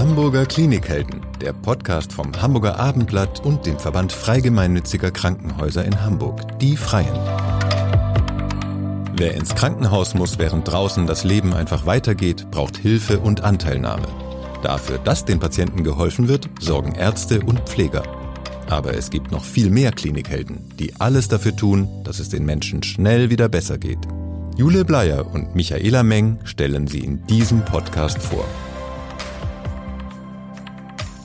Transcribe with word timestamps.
Hamburger 0.00 0.46
Klinikhelden, 0.46 1.20
der 1.42 1.52
Podcast 1.52 2.14
vom 2.14 2.32
Hamburger 2.40 2.80
Abendblatt 2.80 3.44
und 3.44 3.66
dem 3.66 3.78
Verband 3.78 4.12
Freigemeinnütziger 4.12 5.10
Krankenhäuser 5.10 5.84
in 5.84 6.00
Hamburg, 6.00 6.58
die 6.58 6.78
Freien. 6.78 7.12
Wer 9.14 9.34
ins 9.34 9.54
Krankenhaus 9.54 10.14
muss, 10.14 10.38
während 10.38 10.66
draußen 10.66 11.06
das 11.06 11.24
Leben 11.24 11.52
einfach 11.52 11.84
weitergeht, 11.84 12.50
braucht 12.50 12.78
Hilfe 12.78 13.20
und 13.20 13.42
Anteilnahme. 13.42 14.06
Dafür, 14.62 14.96
dass 14.96 15.26
den 15.26 15.38
Patienten 15.38 15.84
geholfen 15.84 16.28
wird, 16.28 16.48
sorgen 16.58 16.94
Ärzte 16.94 17.40
und 17.40 17.68
Pfleger. 17.68 18.02
Aber 18.70 18.94
es 18.94 19.10
gibt 19.10 19.30
noch 19.30 19.44
viel 19.44 19.68
mehr 19.68 19.92
Klinikhelden, 19.92 20.66
die 20.78 20.98
alles 20.98 21.28
dafür 21.28 21.54
tun, 21.54 21.88
dass 22.04 22.20
es 22.20 22.30
den 22.30 22.46
Menschen 22.46 22.82
schnell 22.82 23.28
wieder 23.28 23.50
besser 23.50 23.76
geht. 23.76 24.00
Jule 24.56 24.86
Bleier 24.86 25.30
und 25.30 25.54
Michaela 25.54 26.02
Meng 26.02 26.38
stellen 26.44 26.86
sie 26.86 27.00
in 27.00 27.26
diesem 27.26 27.66
Podcast 27.66 28.16
vor. 28.22 28.46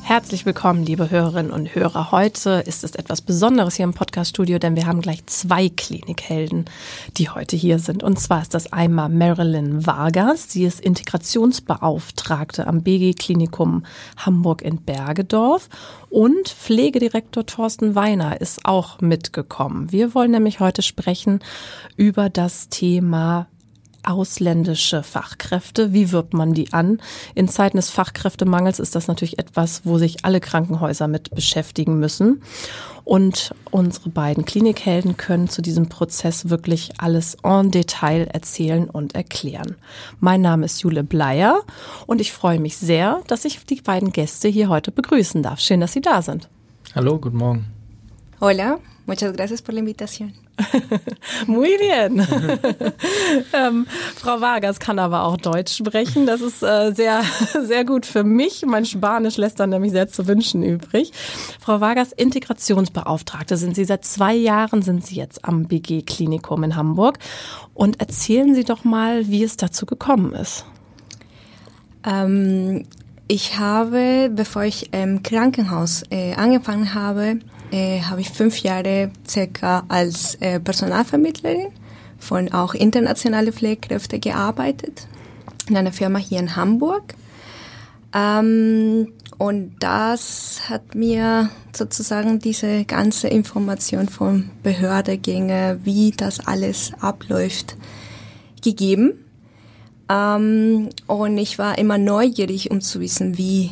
Herzlich 0.08 0.46
willkommen, 0.46 0.86
liebe 0.86 1.10
Hörerinnen 1.10 1.52
und 1.52 1.74
Hörer. 1.74 2.12
Heute 2.12 2.62
ist 2.68 2.84
es 2.84 2.94
etwas 2.94 3.22
Besonderes 3.22 3.74
hier 3.74 3.86
im 3.86 3.96
Podcaststudio, 3.96 4.60
denn 4.60 4.76
wir 4.76 4.86
haben 4.86 5.02
gleich 5.02 5.26
zwei 5.26 5.68
Klinikhelden, 5.68 6.66
die 7.18 7.32
heute 7.32 7.56
hier 7.56 7.80
sind. 7.80 8.04
Und 8.04 8.20
zwar 8.20 8.44
ist 8.44 8.54
das 8.54 8.72
einmal 8.72 9.10
Marilyn 9.10 9.88
Vargas. 9.88 10.52
Sie 10.52 10.64
ist 10.64 10.80
Integrationsbeauftragte 10.80 12.68
am 12.68 12.84
BG 12.84 13.16
Klinikum 13.16 13.84
Hamburg 14.16 14.62
in 14.62 14.84
Bergedorf. 14.84 15.70
Und 16.12 16.50
Pflegedirektor 16.50 17.48
Thorsten 17.48 17.96
Weiner 17.96 18.40
ist 18.40 18.64
auch 18.64 19.02
mitgekommen. 19.02 19.92
Wir 19.92 20.14
wollen 20.14 20.30
nämlich 20.30 20.60
heute 20.60 20.84
sprechen 20.84 21.40
über 21.98 22.30
das 22.30 22.70
Thema 22.70 23.48
ausländische 24.08 25.04
Fachkräfte. 25.04 25.94
Wie 25.94 26.12
wirbt 26.12 26.34
man 26.34 26.54
die 26.54 26.74
an? 26.74 27.00
In 27.34 27.48
Zeiten 27.48 27.78
des 27.78 27.90
Fachkräftemangels 27.90 28.80
ist 28.80 28.96
das 28.96 29.08
natürlich 29.08 29.40
etwas, 29.40 29.82
wo 29.84 29.98
sich 29.98 30.26
alle 30.26 30.40
Krankenhäuser 30.40 31.08
mit 31.08 31.34
beschäftigen 31.34 32.00
müssen. 32.00 32.42
Und 33.04 33.54
unsere 33.70 34.10
beiden 34.10 34.46
Klinikhelden 34.46 35.16
können 35.16 35.48
zu 35.48 35.62
diesem 35.62 35.90
Prozess 35.90 36.50
wirklich 36.50 36.94
alles 36.98 37.38
en 37.44 37.70
Detail 37.70 38.28
erzählen 38.34 38.90
und 38.90 39.14
erklären. 39.14 39.76
Mein 40.20 40.42
Name 40.42 40.66
ist 40.66 40.82
Jule 40.82 41.04
Bleier 41.04 41.62
und 42.08 42.20
ich 42.20 42.32
freue 42.32 42.60
mich 42.60 42.78
sehr, 42.78 43.22
dass 43.28 43.46
ich 43.46 43.64
die 43.66 43.82
beiden 43.82 44.12
Gäste 44.12 44.48
hier 44.48 44.70
heute 44.70 44.92
begrüßen 44.92 45.44
darf. 45.44 45.60
Schön, 45.60 45.82
dass 45.82 45.94
Sie 45.94 46.02
da 46.02 46.24
sind. 46.24 46.50
Hallo, 46.96 47.20
guten 47.20 47.38
Morgen. 47.38 47.66
Hola, 48.42 48.80
muchas 49.06 49.34
gracias 49.34 49.62
por 49.62 49.74
la 49.74 49.80
invitación. 49.82 50.34
Muy 51.48 51.78
bien. 51.78 52.20
ähm, 53.54 53.86
Frau 54.16 54.40
Vargas 54.40 54.80
kann 54.80 55.00
aber 55.00 55.24
auch 55.24 55.38
Deutsch 55.38 55.76
sprechen. 55.76 56.26
Das 56.26 56.42
ist 56.42 56.64
äh, 56.64 56.92
sehr, 56.94 57.24
sehr 57.64 57.86
gut 57.86 58.06
für 58.06 58.24
mich. 58.24 58.66
Mein 58.66 58.86
Spanisch 58.86 59.38
lässt 59.38 59.60
dann 59.60 59.72
nämlich 59.72 59.92
sehr 59.92 60.08
zu 60.08 60.28
wünschen 60.28 60.64
übrig. 60.64 61.12
Frau 61.60 61.82
Vargas, 61.82 62.12
Integrationsbeauftragte 62.14 63.58
sind 63.58 63.76
Sie. 63.76 63.86
Seit 63.86 64.06
zwei 64.06 64.34
Jahren 64.34 64.82
sind 64.82 65.06
Sie 65.06 65.16
jetzt 65.16 65.44
am 65.46 65.68
BG 65.68 66.04
Klinikum 66.04 66.64
in 66.64 66.76
Hamburg. 66.76 67.20
Und 67.74 68.00
erzählen 68.00 68.56
Sie 68.56 68.64
doch 68.64 68.84
mal, 68.84 69.28
wie 69.28 69.44
es 69.44 69.58
dazu 69.58 69.86
gekommen 69.86 70.34
ist. 70.34 70.66
Ähm, 72.06 72.86
ich 73.28 73.58
habe, 73.58 74.30
bevor 74.34 74.64
ich 74.64 74.94
im 74.94 75.24
Krankenhaus 75.24 76.04
äh, 76.12 76.36
angefangen 76.36 76.94
habe, 76.94 77.40
äh, 77.72 78.02
habe 78.02 78.22
ich 78.22 78.30
fünf 78.30 78.60
Jahre 78.60 79.12
circa 79.28 79.84
als 79.88 80.36
äh, 80.36 80.60
Personalvermittlerin 80.60 81.68
von 82.18 82.52
auch 82.52 82.74
internationale 82.74 83.52
Pflegekräfte 83.52 84.20
gearbeitet 84.20 85.08
in 85.70 85.78
einer 85.78 85.92
Firma 85.92 86.20
hier 86.20 86.40
in 86.40 86.56
Hamburg. 86.56 87.14
Ähm, 88.14 89.14
und 89.38 89.76
das 89.80 90.62
hat 90.70 90.96
mir 90.96 91.50
sozusagen 91.76 92.40
diese 92.40 92.86
ganze 92.86 93.28
Information 93.28 94.08
von 94.08 94.50
Behördegänge, 94.64 95.80
wie 95.84 96.12
das 96.12 96.40
alles 96.48 96.94
abläuft, 97.02 97.76
gegeben. 98.64 99.26
Ähm, 100.10 100.90
und 101.08 101.38
ich 101.38 101.58
war 101.60 101.78
immer 101.78 101.98
neugierig, 101.98 102.72
um 102.72 102.80
zu 102.80 103.02
wissen, 103.02 103.38
wie 103.38 103.72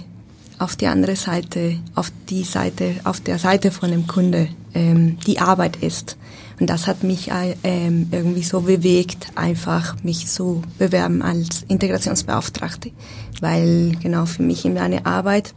auf 0.63 0.77
die 0.77 0.87
andere 0.87 1.15
Seite, 1.15 1.77
auf 1.93 2.11
die 2.29 2.43
Seite, 2.43 2.95
auf 3.03 3.19
der 3.19 3.37
Seite 3.37 3.69
von 3.69 3.91
dem 3.91 4.07
Kunde 4.07 4.47
ähm, 4.73 5.17
die 5.27 5.39
Arbeit 5.39 5.75
ist. 5.77 6.17
Und 6.59 6.69
das 6.69 6.87
hat 6.87 7.03
mich 7.03 7.31
äh, 7.31 7.55
ähm, 7.63 8.07
irgendwie 8.11 8.43
so 8.43 8.61
bewegt, 8.61 9.27
einfach 9.35 10.01
mich 10.03 10.27
zu 10.27 10.61
bewerben 10.79 11.21
als 11.21 11.63
Integrationsbeauftragte, 11.67 12.91
weil 13.41 13.97
genau 14.01 14.25
für 14.25 14.43
mich 14.43 14.63
in 14.63 14.75
meiner 14.75 15.05
Arbeit 15.05 15.53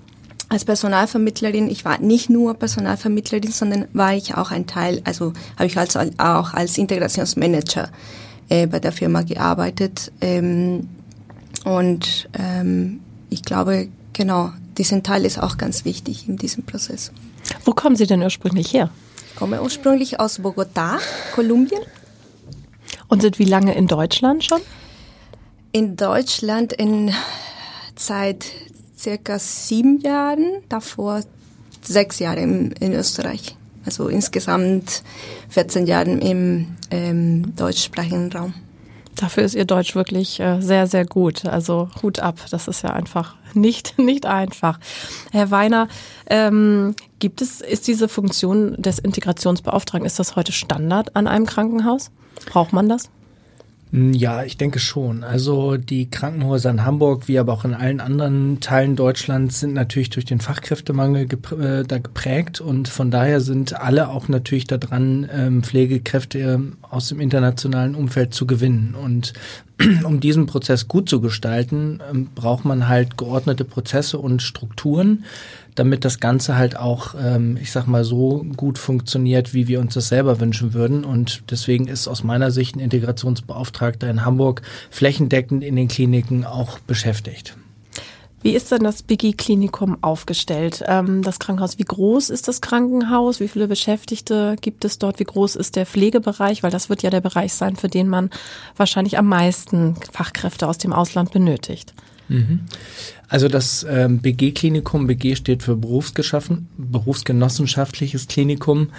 als 0.48 0.64
Personalvermittlerin, 0.64 1.68
ich 1.70 1.84
war 1.84 1.98
nicht 1.98 2.28
nur 2.30 2.54
Personalvermittlerin, 2.54 3.52
sondern 3.52 3.86
war 3.92 4.14
ich 4.14 4.34
auch 4.34 4.50
ein 4.50 4.66
Teil, 4.66 5.02
also 5.04 5.32
habe 5.56 5.66
ich 5.66 5.78
also 5.78 6.00
auch 6.18 6.54
als 6.54 6.78
Integrationsmanager 6.78 7.90
äh, 8.48 8.66
bei 8.66 8.80
der 8.80 8.92
Firma 8.92 9.22
gearbeitet. 9.22 10.10
Ähm, 10.20 10.88
und 11.64 12.28
ähm, 12.38 13.00
ich 13.28 13.42
glaube, 13.42 13.88
genau, 14.12 14.52
diesen 14.78 15.02
Teil 15.02 15.24
ist 15.24 15.38
auch 15.38 15.58
ganz 15.58 15.84
wichtig 15.84 16.28
in 16.28 16.36
diesem 16.36 16.64
Prozess. 16.64 17.12
Wo 17.64 17.72
kommen 17.72 17.96
Sie 17.96 18.06
denn 18.06 18.22
ursprünglich 18.22 18.72
her? 18.72 18.90
Ich 19.30 19.36
komme 19.36 19.62
ursprünglich 19.62 20.20
aus 20.20 20.40
Bogotá, 20.40 20.98
Kolumbien. 21.34 21.80
Und 23.08 23.22
sind 23.22 23.38
wie 23.38 23.44
lange 23.44 23.74
in 23.74 23.86
Deutschland 23.86 24.44
schon? 24.44 24.60
In 25.72 25.96
Deutschland 25.96 26.72
in 26.72 27.12
seit 27.96 28.46
circa 28.98 29.38
sieben 29.38 30.00
Jahren, 30.00 30.62
davor 30.68 31.22
sechs 31.82 32.18
Jahre 32.18 32.40
in, 32.40 32.72
in 32.72 32.92
Österreich. 32.92 33.56
Also 33.84 34.08
insgesamt 34.08 35.02
14 35.50 35.86
Jahre 35.86 36.10
im 36.10 36.76
ähm, 36.90 37.54
deutschsprachigen 37.54 38.32
Raum. 38.32 38.54
Dafür 39.16 39.44
ist 39.44 39.54
Ihr 39.54 39.64
Deutsch 39.64 39.94
wirklich 39.94 40.40
äh, 40.40 40.60
sehr, 40.60 40.86
sehr 40.86 41.06
gut. 41.06 41.46
Also 41.46 41.88
Hut 42.02 42.20
ab. 42.20 42.36
Das 42.50 42.68
ist 42.68 42.82
ja 42.82 42.90
einfach 42.90 43.34
nicht, 43.54 43.98
nicht 43.98 44.26
einfach. 44.26 44.78
Herr 45.32 45.50
Weiner, 45.50 45.88
ähm, 46.28 46.94
gibt 47.18 47.40
es, 47.40 47.60
ist 47.60 47.88
diese 47.88 48.08
Funktion 48.08 48.74
des 48.80 48.98
Integrationsbeauftragten, 48.98 50.06
ist 50.06 50.18
das 50.18 50.36
heute 50.36 50.52
Standard 50.52 51.16
an 51.16 51.26
einem 51.26 51.46
Krankenhaus? 51.46 52.10
Braucht 52.46 52.72
man 52.72 52.88
das? 52.88 53.10
Hm, 53.96 54.12
ja, 54.12 54.44
ich 54.44 54.58
denke 54.58 54.78
schon. 54.78 55.24
Also 55.24 55.78
die 55.78 56.10
Krankenhäuser 56.10 56.68
in 56.68 56.84
Hamburg, 56.84 57.28
wie 57.28 57.38
aber 57.38 57.54
auch 57.54 57.64
in 57.64 57.72
allen 57.72 58.00
anderen 58.00 58.60
Teilen 58.60 58.94
Deutschlands, 58.94 59.60
sind 59.60 59.72
natürlich 59.72 60.10
durch 60.10 60.26
den 60.26 60.38
Fachkräftemangel 60.38 61.26
geprä 61.26 61.80
äh, 61.80 61.82
da 61.82 61.96
geprägt 61.96 62.60
und 62.60 62.88
von 62.88 63.10
daher 63.10 63.40
sind 63.40 63.80
alle 63.80 64.10
auch 64.10 64.28
natürlich 64.28 64.66
daran, 64.66 65.26
ähm, 65.32 65.62
Pflegekräfte 65.62 66.38
ähm, 66.40 66.76
aus 66.82 67.08
dem 67.08 67.20
internationalen 67.20 67.94
Umfeld 67.94 68.34
zu 68.34 68.46
gewinnen. 68.46 68.94
Und 68.94 69.32
um 70.04 70.20
diesen 70.20 70.44
Prozess 70.44 70.88
gut 70.88 71.08
zu 71.08 71.22
gestalten, 71.22 72.00
ähm, 72.12 72.28
braucht 72.34 72.66
man 72.66 72.88
halt 72.88 73.16
geordnete 73.16 73.64
Prozesse 73.64 74.18
und 74.18 74.42
Strukturen, 74.42 75.24
damit 75.76 76.04
das 76.04 76.18
Ganze 76.18 76.56
halt 76.56 76.76
auch, 76.76 77.14
ähm, 77.20 77.56
ich 77.60 77.70
sag 77.70 77.86
mal, 77.86 78.04
so 78.04 78.44
gut 78.56 78.78
funktioniert, 78.78 79.54
wie 79.54 79.68
wir 79.68 79.80
uns 79.80 79.94
das 79.94 80.08
selber 80.08 80.40
wünschen 80.40 80.74
würden. 80.74 81.04
Und 81.04 81.42
deswegen 81.50 81.86
ist 81.86 82.08
aus 82.08 82.24
meiner 82.24 82.50
Sicht 82.50 82.76
ein 82.76 82.80
Integrationsbeauftragter 82.80 84.10
in 84.10 84.24
Hamburg 84.24 84.62
flächendeckend 84.90 85.62
in 85.62 85.76
den 85.76 85.88
Kliniken 85.88 86.44
auch 86.44 86.78
beschäftigt. 86.80 87.56
Wie 88.42 88.54
ist 88.54 88.70
denn 88.70 88.84
das 88.84 89.02
BG-Klinikum 89.02 90.02
aufgestellt? 90.02 90.84
Ähm, 90.86 91.22
das 91.22 91.40
Krankenhaus, 91.40 91.78
wie 91.78 91.84
groß 91.84 92.30
ist 92.30 92.48
das 92.48 92.60
Krankenhaus? 92.60 93.40
Wie 93.40 93.48
viele 93.48 93.66
Beschäftigte 93.66 94.56
gibt 94.60 94.84
es 94.84 94.98
dort? 94.98 95.18
Wie 95.18 95.24
groß 95.24 95.56
ist 95.56 95.74
der 95.74 95.84
Pflegebereich? 95.84 96.62
Weil 96.62 96.70
das 96.70 96.88
wird 96.88 97.02
ja 97.02 97.10
der 97.10 97.20
Bereich 97.20 97.54
sein, 97.54 97.76
für 97.76 97.88
den 97.88 98.08
man 98.08 98.30
wahrscheinlich 98.76 99.18
am 99.18 99.26
meisten 99.26 99.96
Fachkräfte 100.12 100.68
aus 100.68 100.78
dem 100.78 100.92
Ausland 100.92 101.32
benötigt. 101.32 101.92
Mhm. 102.28 102.60
Also 103.28 103.48
das 103.48 103.84
ähm, 103.88 104.18
BG-Klinikum, 104.18 105.06
BG 105.06 105.34
steht 105.34 105.62
für 105.62 105.76
Berufsgeschaffen, 105.76 106.68
Berufsgenossenschaftliches 106.78 108.28
Klinikum, 108.28 108.90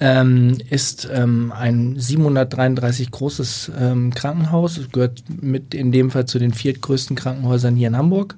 ähm, 0.00 0.58
ist 0.70 1.08
ähm, 1.12 1.52
ein 1.56 1.94
733 1.98 3.10
großes 3.10 3.72
ähm, 3.78 4.14
Krankenhaus, 4.14 4.78
es 4.78 4.90
gehört 4.90 5.22
mit 5.40 5.74
in 5.74 5.92
dem 5.92 6.10
Fall 6.10 6.26
zu 6.26 6.38
den 6.38 6.52
viertgrößten 6.52 7.16
Krankenhäusern 7.16 7.76
hier 7.76 7.88
in 7.88 7.96
Hamburg. 7.96 8.36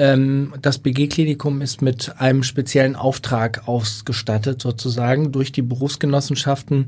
Ähm, 0.00 0.54
das 0.62 0.78
BG-Klinikum 0.78 1.60
ist 1.60 1.82
mit 1.82 2.14
einem 2.18 2.42
speziellen 2.42 2.96
Auftrag 2.96 3.68
ausgestattet, 3.68 4.62
sozusagen, 4.62 5.30
durch 5.30 5.52
die 5.52 5.60
Berufsgenossenschaften. 5.60 6.86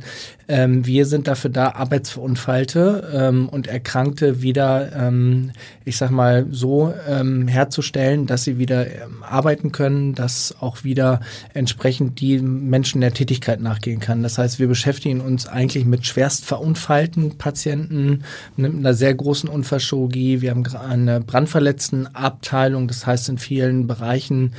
Ähm, 0.49 0.87
wir 0.87 1.05
sind 1.05 1.29
dafür 1.29 1.51
da, 1.51 1.73
Arbeitsverunfallte 1.73 3.11
ähm, 3.13 3.51
und 3.51 3.67
Erkrankte 3.67 4.41
wieder, 4.41 4.93
ähm, 4.97 5.51
ich 5.85 5.99
sag 5.99 6.11
mal, 6.11 6.47
so 6.51 6.95
ähm, 7.07 7.49
herzustellen, 7.49 8.27
dass 8.27 8.45
sie 8.45 8.57
wieder 8.57 8.87
ähm, 8.87 9.23
arbeiten 9.23 9.73
können, 9.73 10.15
dass 10.15 10.55
auch 10.61 10.83
wieder 10.83 11.21
entsprechend 11.53 12.19
die 12.19 12.39
Menschen 12.39 13.03
der 13.03 13.13
Tätigkeit 13.13 13.61
nachgehen 13.61 14.01
kann. 14.03 14.23
Das 14.23 14.37
heißt, 14.37 14.59
wir 14.59 14.69
beschäftigen 14.69 15.23
uns 15.23 15.47
eigentlich 15.47 15.87
mit 15.87 16.05
schwerst 16.05 16.45
verunfallten 16.45 17.39
Patienten, 17.39 18.25
mit 18.57 18.75
einer 18.75 18.93
sehr 18.93 19.15
großen 19.15 19.49
Unfallchirurgie. 19.49 20.43
Wir 20.43 20.51
haben 20.51 20.67
eine 20.77 21.21
brandverletzten 21.21 22.15
Abteilung. 22.15 22.87
Das 22.87 23.07
heißt, 23.07 23.31
in 23.31 23.39
vielen 23.39 23.87
Bereichen 23.87 24.53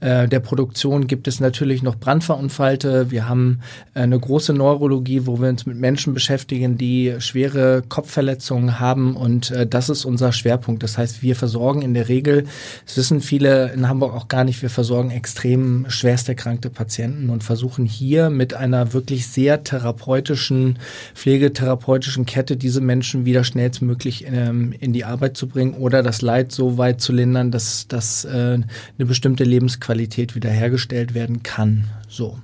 äh, 0.00 0.28
der 0.28 0.40
Produktion 0.40 1.06
gibt 1.06 1.28
es 1.28 1.40
natürlich 1.40 1.82
noch 1.82 1.96
Brandverunfallte. 1.96 3.10
Wir 3.10 3.28
haben 3.28 3.60
äh, 3.94 4.00
eine 4.00 4.18
große 4.18 4.54
Neurologie, 4.54 5.26
wo 5.26 5.40
wir 5.40 5.50
uns 5.50 5.66
mit 5.66 5.76
Menschen 5.76 6.14
beschäftigen, 6.14 6.78
die 6.78 7.14
schwere 7.18 7.82
Kopfverletzungen 7.86 8.80
haben 8.80 9.14
und 9.14 9.50
äh, 9.50 9.66
das 9.66 9.90
ist 9.90 10.06
unser 10.06 10.32
Schwerpunkt. 10.32 10.82
Das 10.82 10.96
heißt, 10.96 11.22
wir 11.22 11.36
versorgen 11.36 11.82
in 11.82 11.92
der 11.92 12.08
Regel, 12.08 12.44
das 12.86 12.96
wissen 12.96 13.20
viele 13.20 13.72
in 13.72 13.88
Hamburg 13.88 14.14
auch 14.14 14.28
gar 14.28 14.44
nicht, 14.44 14.62
wir 14.62 14.70
versorgen 14.70 15.10
extrem 15.10 15.84
schwerst 15.88 16.28
erkrankte 16.28 16.70
Patienten 16.70 17.28
und 17.28 17.44
versuchen 17.44 17.84
hier 17.84 18.30
mit 18.30 18.54
einer 18.54 18.94
wirklich 18.94 19.26
sehr 19.26 19.64
therapeutischen, 19.64 20.78
pflegetherapeutischen 21.14 22.24
Kette 22.24 22.56
diese 22.56 22.80
Menschen 22.80 23.26
wieder 23.26 23.44
schnellstmöglich 23.44 24.24
ähm, 24.26 24.72
in 24.80 24.94
die 24.94 25.04
Arbeit 25.04 25.36
zu 25.36 25.46
bringen 25.46 25.74
oder 25.74 26.02
das 26.02 26.22
Leid 26.22 26.52
so 26.52 26.78
weit 26.78 27.02
zu 27.02 27.12
lindern, 27.12 27.50
dass, 27.50 27.86
dass 27.86 28.24
äh, 28.24 28.30
eine 28.30 29.06
bestimmte 29.06 29.44
Lebensqualität 29.44 29.89
Qualität 29.90 30.36
wiederhergestellt 30.36 31.14
werden 31.14 31.42
kann. 31.42 31.86
So. 32.08 32.38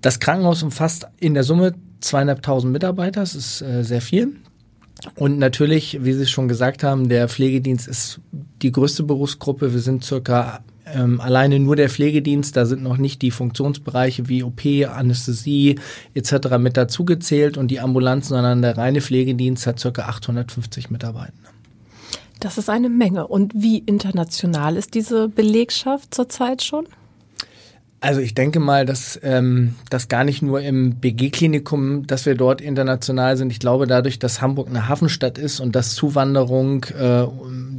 Das 0.00 0.20
Krankenhaus 0.20 0.62
umfasst 0.62 1.08
in 1.18 1.34
der 1.34 1.42
Summe 1.42 1.74
zweieinhalbtausend 1.98 2.72
Mitarbeiter. 2.72 3.20
Das 3.20 3.34
ist 3.34 3.62
äh, 3.62 3.82
sehr 3.82 4.00
viel. 4.00 4.36
Und 5.16 5.40
natürlich, 5.40 6.04
wie 6.04 6.12
Sie 6.12 6.26
schon 6.26 6.46
gesagt 6.46 6.84
haben, 6.84 7.08
der 7.08 7.28
Pflegedienst 7.28 7.88
ist 7.88 8.20
die 8.62 8.70
größte 8.70 9.02
Berufsgruppe. 9.02 9.72
Wir 9.72 9.80
sind 9.80 10.04
circa 10.04 10.60
ähm, 10.86 11.20
alleine 11.20 11.58
nur 11.58 11.74
der 11.74 11.90
Pflegedienst, 11.90 12.56
da 12.56 12.64
sind 12.64 12.84
noch 12.84 12.96
nicht 12.96 13.22
die 13.22 13.32
Funktionsbereiche 13.32 14.28
wie 14.28 14.44
OP, 14.44 14.60
Anästhesie 14.88 15.80
etc. 16.14 16.58
mit 16.60 16.76
dazugezählt 16.76 17.56
und 17.58 17.72
die 17.72 17.80
Ambulanz, 17.80 18.28
sondern 18.28 18.62
der 18.62 18.78
reine 18.78 19.00
Pflegedienst 19.00 19.66
hat 19.66 19.80
circa 19.80 20.02
850 20.02 20.90
Mitarbeiter. 20.90 21.32
Das 22.46 22.58
ist 22.58 22.70
eine 22.70 22.88
Menge. 22.88 23.26
Und 23.26 23.54
wie 23.56 23.78
international 23.78 24.76
ist 24.76 24.94
diese 24.94 25.28
Belegschaft 25.28 26.14
zurzeit 26.14 26.62
schon? 26.62 26.86
Also 27.98 28.20
ich 28.20 28.34
denke 28.34 28.60
mal, 28.60 28.86
dass 28.86 29.18
ähm, 29.24 29.74
das 29.90 30.06
gar 30.06 30.22
nicht 30.22 30.42
nur 30.42 30.60
im 30.60 30.94
BG-Klinikum, 30.94 32.06
dass 32.06 32.24
wir 32.24 32.36
dort 32.36 32.60
international 32.60 33.36
sind. 33.36 33.50
Ich 33.50 33.58
glaube, 33.58 33.88
dadurch, 33.88 34.20
dass 34.20 34.40
Hamburg 34.40 34.68
eine 34.68 34.86
Hafenstadt 34.86 35.38
ist 35.38 35.58
und 35.58 35.74
dass 35.74 35.96
Zuwanderung, 35.96 36.84
äh, 36.84 37.26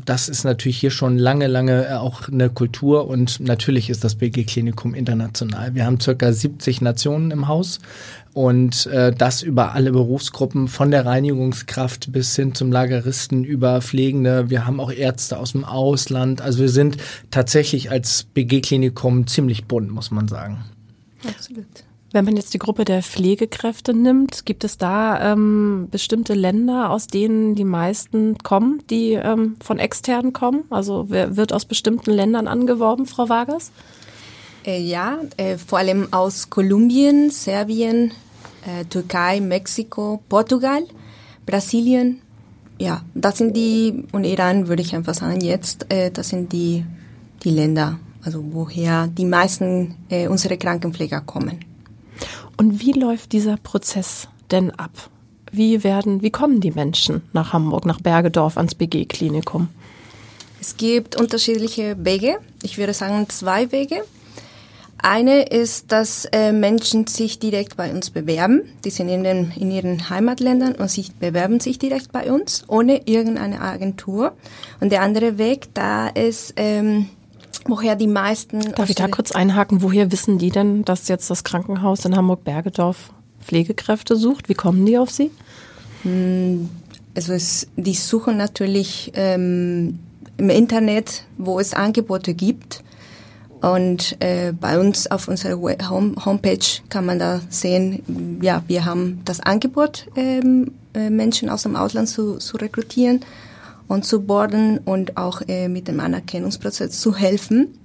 das 0.04 0.28
ist 0.28 0.44
natürlich 0.44 0.80
hier 0.80 0.92
schon 0.92 1.18
lange, 1.18 1.48
lange 1.48 2.02
auch 2.02 2.28
eine 2.28 2.50
Kultur 2.50 3.08
und 3.08 3.40
natürlich 3.40 3.90
ist 3.90 4.04
das 4.04 4.16
BG-Klinikum 4.16 4.96
international. 4.96 5.75
Wir 5.75 5.86
haben 5.86 6.02
circa 6.02 6.34
70 6.34 6.81
Nationen 6.81 7.31
im 7.31 7.48
Haus 7.48 7.80
und 8.38 8.86
äh, 8.86 9.12
das 9.12 9.42
über 9.42 9.72
alle 9.74 9.92
Berufsgruppen, 9.92 10.68
von 10.68 10.92
der 10.92 11.07
Reinigungskraft 11.07 12.12
bis 12.12 12.36
hin 12.36 12.54
zum 12.54 12.72
Lageristen 12.72 13.44
über 13.44 13.81
Pflegende. 13.81 14.51
Wir 14.51 14.68
haben 14.68 14.80
auch 14.80 14.92
Ärzte 14.92 15.39
aus 15.39 15.54
dem 15.54 15.66
Ausland. 15.66 16.39
Also 16.42 16.60
wir 16.60 16.69
sind 16.69 16.98
tatsächlich 17.31 17.89
als 17.89 18.25
BG-Klinikum 18.36 19.25
ziemlich 19.25 19.66
bunt, 19.66 19.89
muss 19.89 20.12
man 20.12 20.28
sagen. 20.28 20.63
Absolut. 21.28 21.66
Wenn 22.12 22.25
man 22.25 22.38
jetzt 22.38 22.54
die 22.54 22.60
Gruppe 22.60 22.86
der 22.86 23.01
Pflegekräfte 23.01 23.95
nimmt, 23.95 24.45
gibt 24.45 24.63
es 24.63 24.78
da 24.78 25.33
ähm, 25.33 25.88
bestimmte 25.90 26.36
Länder, 26.36 26.92
aus 26.92 27.07
denen 27.07 27.56
die 27.56 27.66
meisten 27.66 28.38
kommen, 28.38 28.83
die 28.92 29.13
ähm, 29.13 29.56
von 29.63 29.80
externen 29.80 30.31
kommen? 30.31 30.66
Also 30.69 31.07
wer 31.10 31.38
wird 31.38 31.54
aus 31.54 31.66
bestimmten 31.66 32.12
Ländern 32.12 32.48
angeworben, 32.48 33.07
Frau 33.07 33.30
Vargas? 33.30 33.72
Äh, 34.63 34.80
ja, 34.80 35.18
äh, 35.38 35.57
vor 35.57 35.80
allem 35.80 36.10
aus 36.12 36.51
Kolumbien, 36.51 37.31
Serbien, 37.31 38.12
äh, 38.68 38.86
Türkei, 38.86 39.40
Mexiko, 39.42 40.22
Portugal, 40.30 40.84
Brasilien. 41.46 42.22
Ja, 42.80 43.02
das 43.16 43.40
sind 43.40 43.56
die, 43.56 44.04
und 44.12 44.24
Iran 44.24 44.68
würde 44.68 44.84
ich 44.84 44.94
einfach 44.96 45.16
sagen 45.16 45.42
jetzt, 45.42 45.92
äh, 45.92 46.12
das 46.12 46.30
sind 46.30 46.54
die, 46.54 46.86
die 47.44 47.50
Länder, 47.50 48.00
also 48.22 48.44
woher 48.52 49.08
die 49.08 49.25
meisten 49.25 49.96
äh, 50.10 50.28
unserer 50.28 50.58
Krankenpfleger 50.58 51.22
kommen. 51.22 51.60
Und 52.58 52.81
wie 52.81 52.92
läuft 52.92 53.31
dieser 53.31 53.58
Prozess 53.58 54.28
denn 54.52 54.72
ab? 54.72 54.92
Wie 55.52 55.84
werden, 55.84 56.22
wie 56.22 56.31
kommen 56.31 56.60
die 56.60 56.72
Menschen 56.72 57.22
nach 57.34 57.54
Hamburg, 57.54 57.86
nach 57.86 58.02
Bergedorf 58.02 58.58
ans 58.58 58.75
BG-Klinikum? 58.75 59.69
Es 60.60 60.75
gibt 60.75 61.16
unterschiedliche 61.16 61.96
Wege. 62.04 62.40
Ich 62.64 62.78
würde 62.78 62.94
sagen 62.94 63.30
zwei 63.30 63.72
Wege. 63.72 64.04
Eine 64.99 65.44
ist, 65.44 65.91
dass 65.91 66.25
äh, 66.31 66.51
Menschen 66.51 67.05
sich 67.07 67.38
direkt 67.39 67.77
bei 67.77 67.91
uns 67.91 68.09
bewerben. 68.09 68.63
Die 68.83 68.89
sind 68.89 69.09
in, 69.09 69.23
den, 69.23 69.51
in 69.55 69.69
ihren 69.69 70.09
Heimatländern 70.09 70.73
und 70.73 70.89
sich 70.89 71.13
bewerben 71.13 71.59
sich 71.59 71.77
direkt 71.77 72.11
bei 72.11 72.31
uns, 72.31 72.63
ohne 72.67 73.07
irgendeine 73.07 73.61
Agentur. 73.61 74.33
Und 74.79 74.91
der 74.91 75.03
andere 75.03 75.38
Weg, 75.38 75.73
da 75.75 76.07
ist, 76.07 76.53
ähm, 76.55 77.09
woher 77.65 77.95
die 77.95 78.07
meisten... 78.07 78.59
Darf 78.73 78.89
ich 78.89 78.95
da 78.95 79.07
kurz 79.07 79.31
einhaken? 79.31 79.83
Woher 79.83 80.11
wissen 80.11 80.39
die 80.39 80.49
denn, 80.49 80.83
dass 80.83 81.07
jetzt 81.07 81.29
das 81.29 81.44
Krankenhaus 81.44 82.03
in 82.05 82.15
Hamburg-Bergedorf 82.15 83.13
Pflegekräfte 83.39 84.15
sucht? 84.15 84.49
Wie 84.49 84.55
kommen 84.55 84.85
die 84.85 84.97
auf 84.97 85.11
sie? 85.11 85.29
Hm, 86.01 86.69
also 87.15 87.33
es, 87.33 87.67
die 87.75 87.94
suchen 87.94 88.38
natürlich 88.38 89.11
ähm, 89.15 89.99
im 90.38 90.49
Internet, 90.49 91.23
wo 91.38 91.59
es 91.59 91.73
Angebote 91.73 92.33
gibt. 92.33 92.83
Und 93.62 94.18
äh, 94.19 94.54
bei 94.54 94.80
uns 94.80 95.09
auf 95.09 95.27
unserer 95.27 95.57
Home 95.89 96.13
Homepage 96.24 96.65
kann 96.89 97.06
man 97.06 97.19
da 97.19 97.42
sehen, 97.50 98.39
ja, 98.42 98.63
wir 98.68 98.86
haben 98.86 99.21
das 99.25 99.39
Angebot, 99.39 100.07
ähm, 100.15 100.74
äh, 100.94 101.09
Menschen 101.09 101.50
aus 101.50 101.63
dem 101.63 101.75
Ausland 101.75 102.07
zu, 102.07 102.38
zu 102.38 102.57
rekrutieren 102.57 103.21
und 103.88 104.06
zu 104.06 104.21
boarden 104.21 104.80
und 104.80 105.18
auch 105.18 105.42
äh, 105.48 105.69
mit 105.69 105.88
dem 105.88 106.00
Anerkennungsprozess 106.00 107.00
zu 107.00 107.15
helfen. 107.15 107.80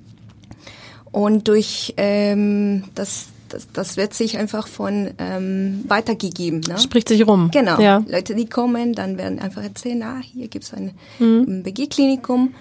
Und 1.10 1.48
durch 1.48 1.94
ähm, 1.96 2.84
das, 2.94 3.28
das, 3.48 3.69
das 3.72 3.96
wird 3.96 4.12
sich 4.12 4.36
einfach 4.36 4.66
von 4.66 5.10
ähm, 5.19 5.84
weitergegeben. 5.88 6.60
Ne? 6.69 6.78
Spricht 6.78 7.08
sich 7.08 7.26
rum. 7.26 7.50
Genau. 7.52 7.80
Ja. 7.80 8.02
Leute, 8.08 8.34
die 8.34 8.46
kommen, 8.46 8.94
dann 8.94 9.16
werden 9.16 9.38
einfach 9.38 9.62
erzählen, 9.62 10.02
ah, 10.02 10.20
hier 10.22 10.48
gibt's 10.48 10.72
ein 10.74 10.92
mhm. 11.19 11.62
BG-Klinikum 11.62 12.54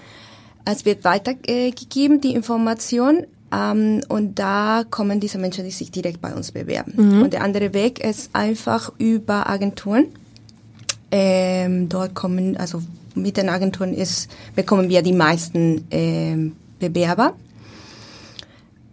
es 0.65 0.85
wird 0.85 1.03
weitergegeben, 1.03 2.21
die 2.21 2.33
Information. 2.33 3.25
Ähm, 3.53 4.01
und 4.07 4.39
da 4.39 4.83
kommen 4.89 5.19
diese 5.19 5.37
Menschen, 5.37 5.65
die 5.65 5.71
sich 5.71 5.91
direkt 5.91 6.21
bei 6.21 6.33
uns 6.33 6.51
bewerben. 6.51 6.93
Mhm. 6.95 7.21
Und 7.23 7.33
der 7.33 7.43
andere 7.43 7.73
Weg 7.73 7.99
ist 7.99 8.29
einfach 8.33 8.91
über 8.97 9.49
Agenturen. 9.49 10.05
Ähm, 11.11 11.89
dort 11.89 12.15
kommen, 12.15 12.55
also 12.55 12.81
mit 13.15 13.35
den 13.35 13.49
Agenturen 13.49 13.93
ist, 13.93 14.31
bekommen 14.55 14.87
wir 14.87 15.01
die 15.01 15.13
meisten 15.13 15.85
ähm, 15.91 16.53
Bewerber. 16.79 17.33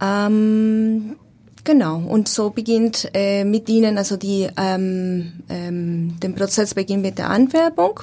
Ähm, 0.00 1.16
genau, 1.62 1.98
und 1.98 2.28
so 2.28 2.50
beginnt 2.50 3.08
äh, 3.14 3.44
mit 3.44 3.68
ihnen, 3.68 3.96
also 3.96 4.16
die, 4.16 4.48
ähm, 4.56 5.32
ähm, 5.48 6.18
den 6.20 6.34
Prozess 6.34 6.74
beginnt 6.74 7.02
mit 7.02 7.18
der 7.18 7.30
Anwerbung 7.30 8.00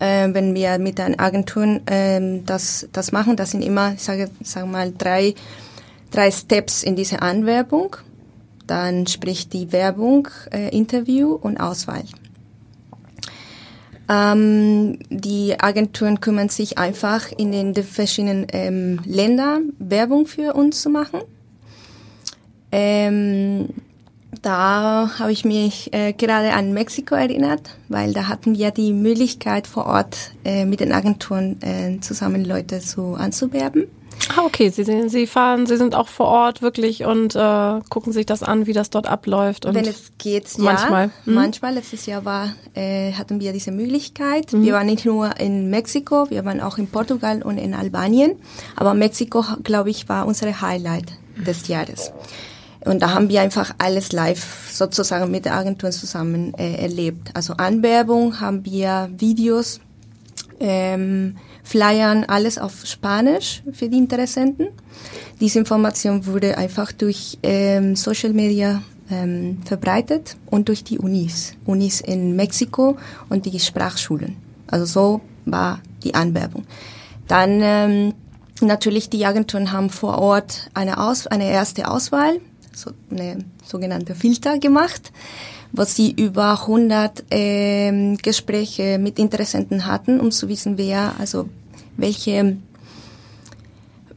äh, 0.00 0.28
wenn 0.32 0.54
wir 0.54 0.78
mit 0.78 0.98
den 0.98 1.18
Agenturen 1.18 1.86
äh, 1.86 2.40
das, 2.44 2.88
das 2.92 3.12
machen, 3.12 3.36
das 3.36 3.52
sind 3.52 3.62
immer, 3.62 3.94
ich 3.94 4.02
sage, 4.02 4.30
sage 4.42 4.66
mal, 4.66 4.92
drei, 4.96 5.34
drei 6.10 6.30
Steps 6.30 6.82
in 6.82 6.96
dieser 6.96 7.22
Anwerbung. 7.22 7.96
Dann 8.66 9.06
spricht 9.06 9.52
die 9.52 9.72
Werbung, 9.72 10.28
äh, 10.52 10.74
Interview 10.76 11.32
und 11.32 11.58
Auswahl. 11.58 12.04
Ähm, 14.08 14.98
die 15.08 15.60
Agenturen 15.60 16.20
kümmern 16.20 16.48
sich 16.48 16.78
einfach 16.78 17.30
in 17.36 17.52
den 17.52 17.74
verschiedenen 17.74 18.46
ähm, 18.52 19.00
Ländern 19.04 19.72
Werbung 19.78 20.26
für 20.26 20.54
uns 20.54 20.82
zu 20.82 20.90
machen. 20.90 21.20
Ähm, 22.72 23.68
da 24.42 25.10
habe 25.18 25.32
ich 25.32 25.44
mich 25.44 25.92
äh, 25.92 26.12
gerade 26.12 26.52
an 26.52 26.72
Mexiko 26.72 27.14
erinnert, 27.14 27.76
weil 27.88 28.12
da 28.12 28.28
hatten 28.28 28.56
wir 28.56 28.70
die 28.70 28.92
Möglichkeit 28.92 29.66
vor 29.66 29.86
Ort 29.86 30.32
äh, 30.44 30.64
mit 30.64 30.80
den 30.80 30.92
Agenturen 30.92 31.60
äh, 31.62 32.00
zusammen 32.00 32.44
Leute 32.44 32.80
so 32.80 33.14
anzuwerben. 33.14 33.86
Ah, 34.28 34.42
okay. 34.44 34.68
Sie, 34.70 35.08
Sie 35.08 35.26
fahren, 35.26 35.66
Sie 35.66 35.76
sind 35.76 35.94
auch 35.94 36.08
vor 36.08 36.26
Ort 36.26 36.62
wirklich 36.62 37.04
und 37.04 37.34
äh, 37.34 37.80
gucken 37.88 38.12
sich 38.12 38.26
das 38.26 38.42
an, 38.42 38.66
wie 38.66 38.72
das 38.72 38.90
dort 38.90 39.06
abläuft. 39.06 39.66
Und 39.66 39.74
Wenn 39.74 39.86
es 39.86 40.12
geht, 40.18 40.46
ja. 40.58 40.64
Manchmal. 40.64 41.10
Hm? 41.24 41.34
Manchmal. 41.34 41.74
Letztes 41.74 42.06
Jahr 42.06 42.24
war, 42.24 42.54
äh, 42.74 43.12
hatten 43.12 43.40
wir 43.40 43.52
diese 43.52 43.72
Möglichkeit. 43.72 44.52
Mhm. 44.52 44.62
Wir 44.62 44.74
waren 44.74 44.86
nicht 44.86 45.04
nur 45.04 45.38
in 45.40 45.70
Mexiko, 45.70 46.28
wir 46.30 46.44
waren 46.44 46.60
auch 46.60 46.78
in 46.78 46.86
Portugal 46.88 47.42
und 47.42 47.58
in 47.58 47.74
Albanien. 47.74 48.36
Aber 48.76 48.94
Mexiko, 48.94 49.44
glaube 49.62 49.90
ich, 49.90 50.08
war 50.08 50.26
unsere 50.26 50.60
Highlight 50.60 51.12
des 51.46 51.68
Jahres. 51.68 52.12
Und 52.84 53.00
da 53.00 53.12
haben 53.12 53.28
wir 53.28 53.42
einfach 53.42 53.74
alles 53.78 54.12
live 54.12 54.70
sozusagen 54.72 55.30
mit 55.30 55.44
der 55.44 55.54
Agentur 55.54 55.90
zusammen 55.90 56.54
äh, 56.54 56.82
erlebt. 56.82 57.30
Also 57.34 57.54
Anwerbung 57.54 58.40
haben 58.40 58.64
wir 58.64 59.10
Videos 59.18 59.80
ähm, 60.60 61.36
Flyern, 61.62 62.24
alles 62.24 62.58
auf 62.58 62.86
Spanisch 62.86 63.62
für 63.72 63.88
die 63.88 63.98
Interessenten. 63.98 64.68
Diese 65.40 65.58
Information 65.58 66.26
wurde 66.26 66.58
einfach 66.58 66.92
durch 66.92 67.38
ähm, 67.42 67.96
Social 67.96 68.32
Media 68.32 68.82
ähm, 69.10 69.58
verbreitet 69.64 70.36
und 70.46 70.68
durch 70.68 70.84
die 70.84 70.98
Unis, 70.98 71.54
Unis 71.66 72.00
in 72.00 72.36
Mexiko 72.36 72.96
und 73.28 73.46
die 73.46 73.58
Sprachschulen. 73.58 74.36
Also 74.66 74.84
so 74.84 75.20
war 75.44 75.80
die 76.02 76.14
Anwerbung. 76.14 76.64
Dann 77.26 77.60
ähm, 77.62 78.14
natürlich 78.60 79.10
die 79.10 79.24
Agenturen 79.24 79.72
haben 79.72 79.90
vor 79.90 80.18
Ort 80.18 80.70
eine, 80.74 80.98
Aus 80.98 81.26
eine 81.26 81.50
erste 81.50 81.90
Auswahl, 81.90 82.40
so 82.80 82.92
eine 83.10 83.44
sogenannte 83.64 84.14
Filter 84.14 84.58
gemacht, 84.58 85.12
wo 85.72 85.84
sie 85.84 86.12
über 86.12 86.60
100 86.62 87.24
ähm, 87.30 88.16
Gespräche 88.16 88.98
mit 88.98 89.18
Interessenten 89.18 89.86
hatten, 89.86 90.20
um 90.20 90.30
zu 90.30 90.48
wissen, 90.48 90.78
wer, 90.78 91.14
also 91.18 91.48
welche 91.96 92.56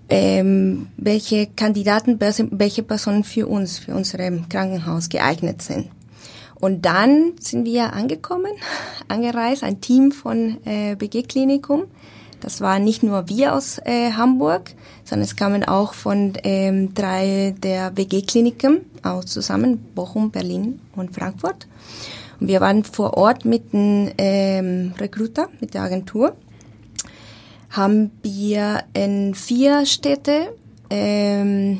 ähm, 0.10 0.88
welche 0.98 1.48
Kandidaten, 1.48 2.20
welche 2.20 2.84
Personen 2.84 3.24
für 3.24 3.48
uns, 3.48 3.80
für 3.80 3.94
unser 3.96 4.20
Krankenhaus 4.48 5.10
geeignet 5.10 5.62
sind. 5.62 5.90
Und 6.60 6.86
dann 6.86 7.34
sind 7.40 7.66
wir 7.66 7.94
angekommen, 7.94 8.52
angereist, 9.08 9.64
ein 9.64 9.82
Team 9.82 10.12
von 10.12 10.58
äh, 10.66 10.96
BG 10.96 11.24
Klinikum. 11.24 11.86
Das 12.44 12.62
waren 12.62 12.84
nicht 12.84 13.04
nur 13.04 13.30
wir 13.30 13.56
aus 13.56 13.80
äh, 13.86 14.12
Hamburg, 14.12 14.72
sondern 15.04 15.24
es 15.24 15.36
kamen 15.36 15.64
auch 15.64 15.94
von 15.94 16.34
ähm, 16.44 16.94
drei 16.94 17.56
der 17.64 17.90
BG 17.92 18.22
Kliniken 18.22 18.82
auch 19.02 19.24
zusammen, 19.24 19.80
Bochum, 19.96 20.32
Berlin 20.32 20.80
und 20.96 21.16
Frankfurt. 21.16 21.68
Und 22.40 22.48
wir 22.48 22.62
waren 22.62 22.84
vor 22.84 23.16
Ort 23.16 23.46
mit 23.46 23.74
dem 23.74 24.12
ähm, 24.18 24.94
Recruiter, 25.00 25.48
mit 25.60 25.74
der 25.74 25.84
Agentur 25.84 26.36
haben 27.74 28.12
wir 28.22 28.84
in 28.94 29.34
vier 29.34 29.88
Städte 29.88 30.56
ähm, 30.92 31.80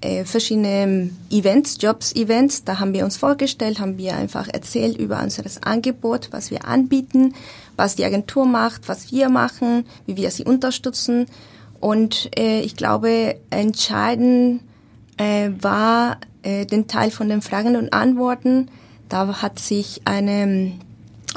äh, 0.00 0.24
verschiedene 0.24 1.10
Events, 1.30 1.76
Jobs-Events. 1.78 2.64
Da 2.64 2.80
haben 2.80 2.94
wir 2.94 3.04
uns 3.04 3.18
vorgestellt, 3.18 3.80
haben 3.80 3.98
wir 3.98 4.16
einfach 4.16 4.48
erzählt 4.48 4.96
über 4.96 5.22
unser 5.22 5.44
Angebot, 5.66 6.28
was 6.30 6.50
wir 6.50 6.66
anbieten, 6.66 7.34
was 7.76 7.96
die 7.96 8.04
Agentur 8.04 8.46
macht, 8.46 8.88
was 8.88 9.10
wir 9.12 9.28
machen, 9.28 9.86
wie 10.06 10.16
wir 10.16 10.30
sie 10.30 10.44
unterstützen. 10.44 11.26
Und 11.80 12.30
äh, 12.38 12.60
ich 12.60 12.76
glaube, 12.76 13.36
entscheidend 13.50 14.62
äh, 15.16 15.50
war 15.60 16.18
äh, 16.42 16.66
den 16.66 16.86
Teil 16.88 17.10
von 17.10 17.28
den 17.28 17.42
Fragen 17.42 17.76
und 17.76 17.92
Antworten. 17.92 18.68
Da 19.08 19.42
hat 19.42 19.58
sich 19.58 20.02
eine, 20.04 20.72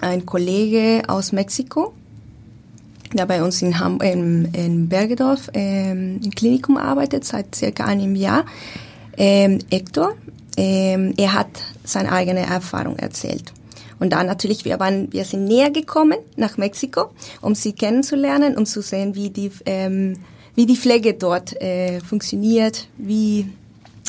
ein 0.01 0.25
Kollege 0.25 1.03
aus 1.08 1.32
Mexiko 1.32 1.94
der 3.13 3.25
bei 3.25 3.44
uns 3.44 3.62
in, 3.62 3.79
Ham 3.79 4.00
in, 4.01 4.46
in 4.53 4.89
Bergedorf 4.89 5.50
ähm, 5.53 6.20
im 6.24 6.32
Klinikum 6.32 6.77
arbeitet, 6.77 7.24
seit 7.24 7.56
circa 7.56 7.86
einem 7.86 8.15
Jahr. 8.15 8.46
Ähm, 9.15 9.60
Hector, 9.70 10.13
ähm, 10.58 11.13
er 11.17 11.34
hat 11.34 11.48
seine 11.84 12.12
eigene 12.12 12.41
Erfahrung 12.41 12.98
erzählt. 12.98 13.53
Und 14.00 14.12
dann 14.12 14.27
natürlich, 14.27 14.66
wir, 14.66 14.80
waren, 14.80 15.12
wir 15.12 15.25
sind 15.25 15.46
näher 15.46 15.72
gekommen 15.72 16.18
nach 16.36 16.58
Mexiko, 16.58 17.10
um 17.42 17.56
sie 17.56 17.74
kennenzulernen 17.74 18.56
und 18.56 18.68
zu 18.68 18.82
sehen, 18.82 19.16
wie 19.16 19.30
die, 19.30 19.51
ähm, 19.66 20.18
wie 20.56 20.66
die 20.66 20.75
Pflege 20.75 21.13
dort 21.13 21.60
äh, 21.62 22.00
funktioniert, 22.01 22.88
wie, 22.98 23.48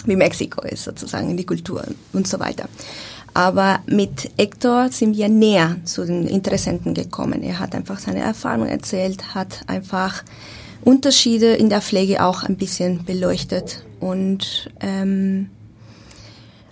wie 0.05 0.17
Mexiko 0.17 0.63
ist 0.63 0.85
sozusagen, 0.85 1.37
die 1.37 1.47
Kultur 1.47 1.85
und 2.13 2.27
so 2.27 2.39
weiter. 2.39 2.69
Aber 3.35 3.81
mit 3.87 4.31
Hector 4.37 4.89
sind 4.91 5.17
wir 5.17 5.29
näher 5.29 5.77
zu 5.85 6.05
den 6.05 6.27
Interessenten 6.27 6.95
gekommen. 6.95 7.43
Er 7.43 7.59
hat 7.61 7.75
einfach 7.75 7.99
seine 7.99 8.21
Erfahrung 8.21 8.67
erzählt, 8.67 9.35
hat 9.35 9.61
einfach 9.67 10.25
Unterschiede 10.83 11.55
in 11.55 11.69
der 11.69 11.81
Pflege 11.81 12.25
auch 12.25 12.43
ein 12.43 12.57
bisschen 12.57 13.05
beleuchtet. 13.05 13.85
Und 14.01 14.71
ähm, 14.81 15.51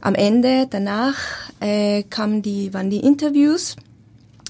am 0.07 0.15
Ende, 0.15 0.67
danach, 0.71 1.17
äh, 1.61 2.03
kamen 2.05 2.43
die, 2.43 2.73
waren 2.73 2.91
die 2.91 3.01
Interviews. 3.01 3.77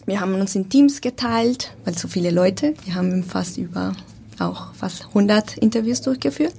Wir 0.04 0.20
haben 0.20 0.34
uns 0.34 0.54
in 0.54 0.68
Teams 0.68 1.00
geteilt, 1.00 1.72
weil 1.84 1.96
so 1.96 2.08
viele 2.08 2.30
Leute, 2.30 2.74
wir 2.84 2.94
haben 2.94 3.24
fast 3.24 3.56
über 3.56 3.92
auch 4.38 4.74
fast 4.74 5.06
100 5.06 5.56
Interviews 5.56 6.02
durchgeführt. 6.02 6.54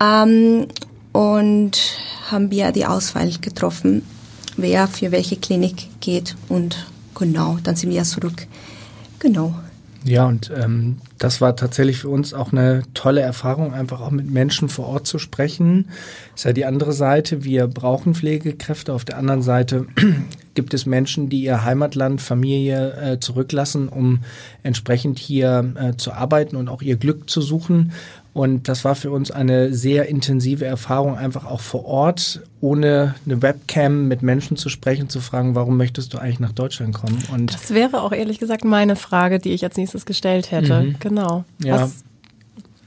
Ähm, 0.00 0.68
und 1.12 1.80
haben 2.30 2.50
wir 2.50 2.72
die 2.72 2.86
Auswahl 2.86 3.30
getroffen 3.40 4.02
wer 4.56 4.86
für 4.88 5.12
welche 5.12 5.36
Klinik 5.36 5.88
geht 6.00 6.36
und 6.48 6.86
genau, 7.14 7.58
dann 7.62 7.76
sind 7.76 7.90
wir 7.90 8.04
zurück. 8.04 8.46
Genau. 9.18 9.54
Ja, 10.04 10.26
und 10.26 10.50
ähm, 10.54 10.98
das 11.22 11.40
war 11.40 11.54
tatsächlich 11.54 11.98
für 11.98 12.08
uns 12.08 12.34
auch 12.34 12.50
eine 12.50 12.82
tolle 12.94 13.20
Erfahrung, 13.20 13.72
einfach 13.72 14.00
auch 14.00 14.10
mit 14.10 14.28
Menschen 14.28 14.68
vor 14.68 14.88
Ort 14.88 15.06
zu 15.06 15.20
sprechen. 15.20 15.88
ist 16.34 16.44
ja 16.44 16.52
die 16.52 16.64
andere 16.64 16.92
Seite. 16.92 17.44
Wir 17.44 17.68
brauchen 17.68 18.16
Pflegekräfte. 18.16 18.92
Auf 18.92 19.04
der 19.04 19.18
anderen 19.18 19.40
Seite 19.40 19.86
gibt 20.54 20.74
es 20.74 20.84
Menschen, 20.84 21.28
die 21.28 21.44
ihr 21.44 21.62
Heimatland, 21.62 22.20
Familie 22.20 22.94
äh, 23.00 23.20
zurücklassen, 23.20 23.88
um 23.88 24.24
entsprechend 24.64 25.20
hier 25.20 25.72
äh, 25.76 25.96
zu 25.96 26.12
arbeiten 26.12 26.56
und 26.56 26.68
auch 26.68 26.82
ihr 26.82 26.96
Glück 26.96 27.30
zu 27.30 27.40
suchen. 27.40 27.92
Und 28.34 28.68
das 28.68 28.84
war 28.84 28.94
für 28.94 29.10
uns 29.10 29.30
eine 29.30 29.74
sehr 29.74 30.08
intensive 30.08 30.64
Erfahrung, 30.64 31.18
einfach 31.18 31.44
auch 31.44 31.60
vor 31.60 31.84
Ort, 31.84 32.40
ohne 32.62 33.14
eine 33.26 33.42
Webcam 33.42 34.08
mit 34.08 34.22
Menschen 34.22 34.56
zu 34.56 34.70
sprechen, 34.70 35.10
zu 35.10 35.20
fragen, 35.20 35.54
warum 35.54 35.76
möchtest 35.76 36.14
du 36.14 36.18
eigentlich 36.18 36.40
nach 36.40 36.52
Deutschland 36.52 36.94
kommen? 36.94 37.18
Und 37.30 37.52
das 37.52 37.74
wäre 37.74 38.00
auch 38.00 38.12
ehrlich 38.12 38.38
gesagt 38.38 38.64
meine 38.64 38.96
Frage, 38.96 39.38
die 39.38 39.50
ich 39.50 39.64
als 39.64 39.76
nächstes 39.76 40.06
gestellt 40.06 40.50
hätte. 40.50 40.80
Mhm. 40.80 40.96
Genau. 40.98 41.11
Ja. 41.62 41.82
Was 41.82 42.04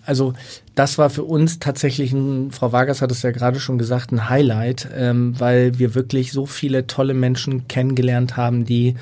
also 0.05 0.33
das 0.75 0.97
war 0.97 1.09
für 1.09 1.23
uns 1.23 1.59
tatsächlich 1.59 2.13
ein, 2.13 2.51
Frau 2.51 2.71
Vargas 2.71 3.01
hat 3.01 3.11
es 3.11 3.21
ja 3.21 3.31
gerade 3.31 3.59
schon 3.59 3.77
gesagt, 3.77 4.11
ein 4.11 4.29
Highlight, 4.29 4.87
ähm, 4.95 5.33
weil 5.39 5.79
wir 5.79 5.95
wirklich 5.95 6.31
so 6.31 6.45
viele 6.45 6.87
tolle 6.87 7.13
Menschen 7.13 7.67
kennengelernt 7.67 8.37
haben, 8.37 8.65
die 8.65 8.95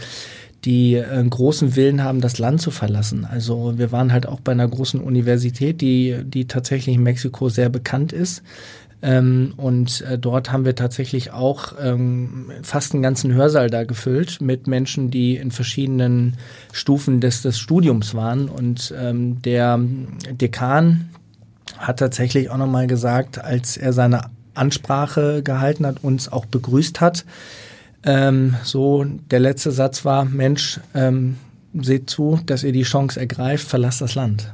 die 0.65 0.95
äh, 0.95 1.03
einen 1.03 1.29
großen 1.29 1.75
Willen 1.75 2.03
haben, 2.03 2.21
das 2.21 2.39
Land 2.39 2.61
zu 2.61 2.71
verlassen. 2.71 3.25
Also 3.25 3.77
wir 3.77 3.91
waren 3.91 4.13
halt 4.13 4.27
auch 4.27 4.39
bei 4.39 4.53
einer 4.53 4.67
großen 4.67 5.01
Universität, 5.01 5.81
die, 5.81 6.17
die 6.23 6.45
tatsächlich 6.45 6.95
in 6.95 7.03
Mexiko 7.03 7.49
sehr 7.49 7.69
bekannt 7.69 8.13
ist. 8.13 8.43
Ähm, 9.03 9.53
und 9.57 10.01
äh, 10.01 10.17
dort 10.17 10.51
haben 10.51 10.63
wir 10.63 10.75
tatsächlich 10.75 11.31
auch 11.31 11.73
ähm, 11.79 12.51
fast 12.61 12.93
einen 12.93 13.03
ganzen 13.03 13.33
Hörsaal 13.33 13.69
da 13.69 13.83
gefüllt 13.83 14.39
mit 14.39 14.65
Menschen, 14.65 15.11
die 15.11 15.35
in 15.35 15.51
verschiedenen 15.51 16.37
Stufen 16.71 17.19
des, 17.19 17.41
des 17.41 17.59
Studiums 17.59 18.15
waren. 18.15 18.47
Und 18.47 18.93
ähm, 18.97 19.41
der 19.41 19.77
Dekan 20.31 21.09
hat 21.77 21.99
tatsächlich 21.99 22.49
auch 22.49 22.57
nochmal 22.57 22.87
gesagt, 22.87 23.43
als 23.43 23.75
er 23.75 23.91
seine 23.91 24.29
Ansprache 24.53 25.43
gehalten 25.43 25.85
hat, 25.85 26.01
uns 26.01 26.31
auch 26.31 26.45
begrüßt 26.45 27.01
hat, 27.01 27.25
ähm, 28.05 28.55
so, 28.63 29.05
der 29.31 29.39
letzte 29.39 29.71
Satz 29.71 30.05
war, 30.05 30.25
Mensch, 30.25 30.79
ähm, 30.93 31.37
seht 31.73 32.09
zu, 32.09 32.39
dass 32.45 32.63
ihr 32.63 32.73
die 32.73 32.83
Chance 32.83 33.19
ergreift, 33.19 33.67
verlasst 33.67 34.01
das 34.01 34.15
Land. 34.15 34.53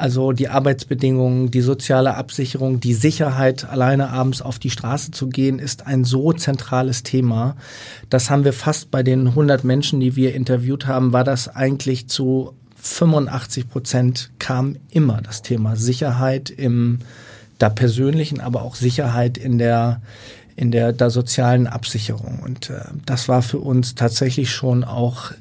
Also 0.00 0.32
die 0.32 0.48
Arbeitsbedingungen, 0.48 1.50
die 1.50 1.60
soziale 1.60 2.14
Absicherung, 2.14 2.80
die 2.80 2.94
Sicherheit, 2.94 3.66
alleine 3.66 4.08
abends 4.08 4.40
auf 4.40 4.58
die 4.58 4.70
Straße 4.70 5.10
zu 5.10 5.28
gehen, 5.28 5.58
ist 5.58 5.86
ein 5.86 6.04
so 6.04 6.32
zentrales 6.32 7.02
Thema. 7.02 7.54
Das 8.08 8.30
haben 8.30 8.44
wir 8.44 8.54
fast 8.54 8.90
bei 8.90 9.02
den 9.02 9.28
100 9.28 9.62
Menschen, 9.62 10.00
die 10.00 10.16
wir 10.16 10.34
interviewt 10.34 10.86
haben, 10.86 11.12
war 11.12 11.22
das 11.22 11.54
eigentlich 11.54 12.08
zu 12.08 12.54
85 12.76 13.68
Prozent 13.68 14.30
kam 14.38 14.76
immer 14.90 15.20
das 15.20 15.42
Thema 15.42 15.76
Sicherheit 15.76 16.48
im 16.48 17.00
da 17.58 17.68
persönlichen, 17.68 18.40
aber 18.40 18.62
auch 18.62 18.76
Sicherheit 18.76 19.36
in 19.36 19.58
der 19.58 20.00
in 20.56 20.70
der, 20.70 20.94
der 20.94 21.10
sozialen 21.10 21.66
Absicherung. 21.66 22.40
Und 22.42 22.70
äh, 22.70 22.80
das 23.04 23.28
war 23.28 23.42
für 23.42 23.58
uns 23.58 23.96
tatsächlich 23.96 24.50
schon 24.50 24.82
auch 24.82 25.32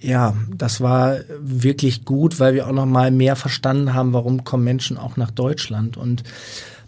ja, 0.00 0.34
das 0.56 0.80
war 0.80 1.18
wirklich 1.40 2.04
gut, 2.04 2.40
weil 2.40 2.54
wir 2.54 2.66
auch 2.66 2.72
noch 2.72 2.86
mal 2.86 3.10
mehr 3.10 3.36
verstanden 3.36 3.94
haben, 3.94 4.12
warum 4.12 4.44
kommen 4.44 4.64
Menschen 4.64 4.96
auch 4.96 5.16
nach 5.16 5.30
Deutschland. 5.30 5.96
Und 5.96 6.24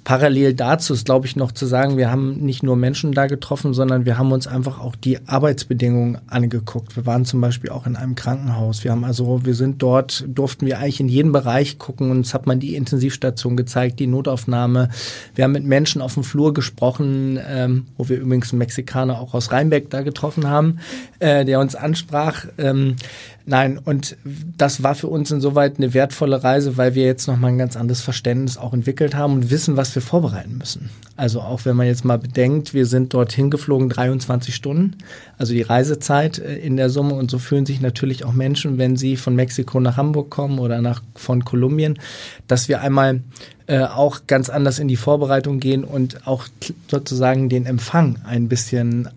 Parallel 0.04 0.54
dazu 0.54 0.94
ist, 0.94 1.04
glaube 1.04 1.26
ich, 1.26 1.36
noch 1.36 1.52
zu 1.52 1.64
sagen, 1.64 1.96
wir 1.96 2.10
haben 2.10 2.38
nicht 2.38 2.64
nur 2.64 2.74
Menschen 2.74 3.12
da 3.12 3.26
getroffen, 3.28 3.72
sondern 3.72 4.04
wir 4.04 4.18
haben 4.18 4.32
uns 4.32 4.48
einfach 4.48 4.80
auch 4.80 4.96
die 4.96 5.18
Arbeitsbedingungen 5.28 6.18
angeguckt. 6.26 6.96
Wir 6.96 7.06
waren 7.06 7.24
zum 7.24 7.40
Beispiel 7.40 7.70
auch 7.70 7.86
in 7.86 7.94
einem 7.94 8.16
Krankenhaus. 8.16 8.82
Wir 8.82 8.90
haben 8.90 9.04
also, 9.04 9.44
wir 9.44 9.54
sind 9.54 9.80
dort, 9.80 10.24
durften 10.26 10.66
wir 10.66 10.78
eigentlich 10.80 10.98
in 10.98 11.08
jeden 11.08 11.30
Bereich 11.30 11.78
gucken. 11.78 12.10
Uns 12.10 12.34
hat 12.34 12.46
man 12.46 12.58
die 12.58 12.74
Intensivstation 12.74 13.56
gezeigt, 13.56 14.00
die 14.00 14.08
Notaufnahme. 14.08 14.88
Wir 15.36 15.44
haben 15.44 15.52
mit 15.52 15.64
Menschen 15.64 16.02
auf 16.02 16.14
dem 16.14 16.24
Flur 16.24 16.52
gesprochen, 16.52 17.38
ähm, 17.48 17.86
wo 17.96 18.08
wir 18.08 18.18
übrigens 18.18 18.52
einen 18.52 18.58
Mexikaner 18.58 19.20
auch 19.20 19.34
aus 19.34 19.52
Rheinbeck 19.52 19.88
da 19.90 20.02
getroffen 20.02 20.48
haben, 20.48 20.80
äh, 21.20 21.44
der 21.44 21.60
uns 21.60 21.76
ansprach. 21.76 22.46
Ähm, 22.58 22.96
Nein, 23.44 23.78
und 23.78 24.16
das 24.56 24.82
war 24.82 24.94
für 24.94 25.08
uns 25.08 25.30
insoweit 25.30 25.78
eine 25.78 25.94
wertvolle 25.94 26.44
Reise, 26.44 26.76
weil 26.76 26.94
wir 26.94 27.04
jetzt 27.04 27.26
nochmal 27.26 27.50
ein 27.50 27.58
ganz 27.58 27.76
anderes 27.76 28.00
Verständnis 28.00 28.56
auch 28.56 28.72
entwickelt 28.72 29.16
haben 29.16 29.34
und 29.34 29.50
wissen, 29.50 29.76
was 29.76 29.94
wir 29.94 30.02
vorbereiten 30.02 30.58
müssen. 30.58 30.90
Also 31.16 31.40
auch 31.40 31.64
wenn 31.64 31.76
man 31.76 31.86
jetzt 31.86 32.04
mal 32.04 32.18
bedenkt, 32.18 32.72
wir 32.72 32.86
sind 32.86 33.14
dorthin 33.14 33.50
geflogen 33.50 33.88
23 33.88 34.54
Stunden, 34.54 34.96
also 35.38 35.52
die 35.54 35.62
Reisezeit 35.62 36.38
äh, 36.38 36.56
in 36.56 36.76
der 36.76 36.88
Summe 36.88 37.14
und 37.14 37.30
so 37.30 37.38
fühlen 37.38 37.66
sich 37.66 37.80
natürlich 37.80 38.24
auch 38.24 38.32
Menschen, 38.32 38.78
wenn 38.78 38.96
sie 38.96 39.16
von 39.16 39.34
Mexiko 39.34 39.80
nach 39.80 39.96
Hamburg 39.96 40.30
kommen 40.30 40.58
oder 40.58 40.80
nach, 40.80 41.02
von 41.16 41.44
Kolumbien, 41.44 41.98
dass 42.46 42.68
wir 42.68 42.80
einmal 42.80 43.22
äh, 43.66 43.80
auch 43.80 44.20
ganz 44.26 44.50
anders 44.50 44.78
in 44.78 44.88
die 44.88 44.96
Vorbereitung 44.96 45.58
gehen 45.58 45.84
und 45.84 46.26
auch 46.26 46.46
sozusagen 46.88 47.48
den 47.48 47.66
Empfang 47.66 48.18
ein 48.24 48.48
bisschen 48.48 49.08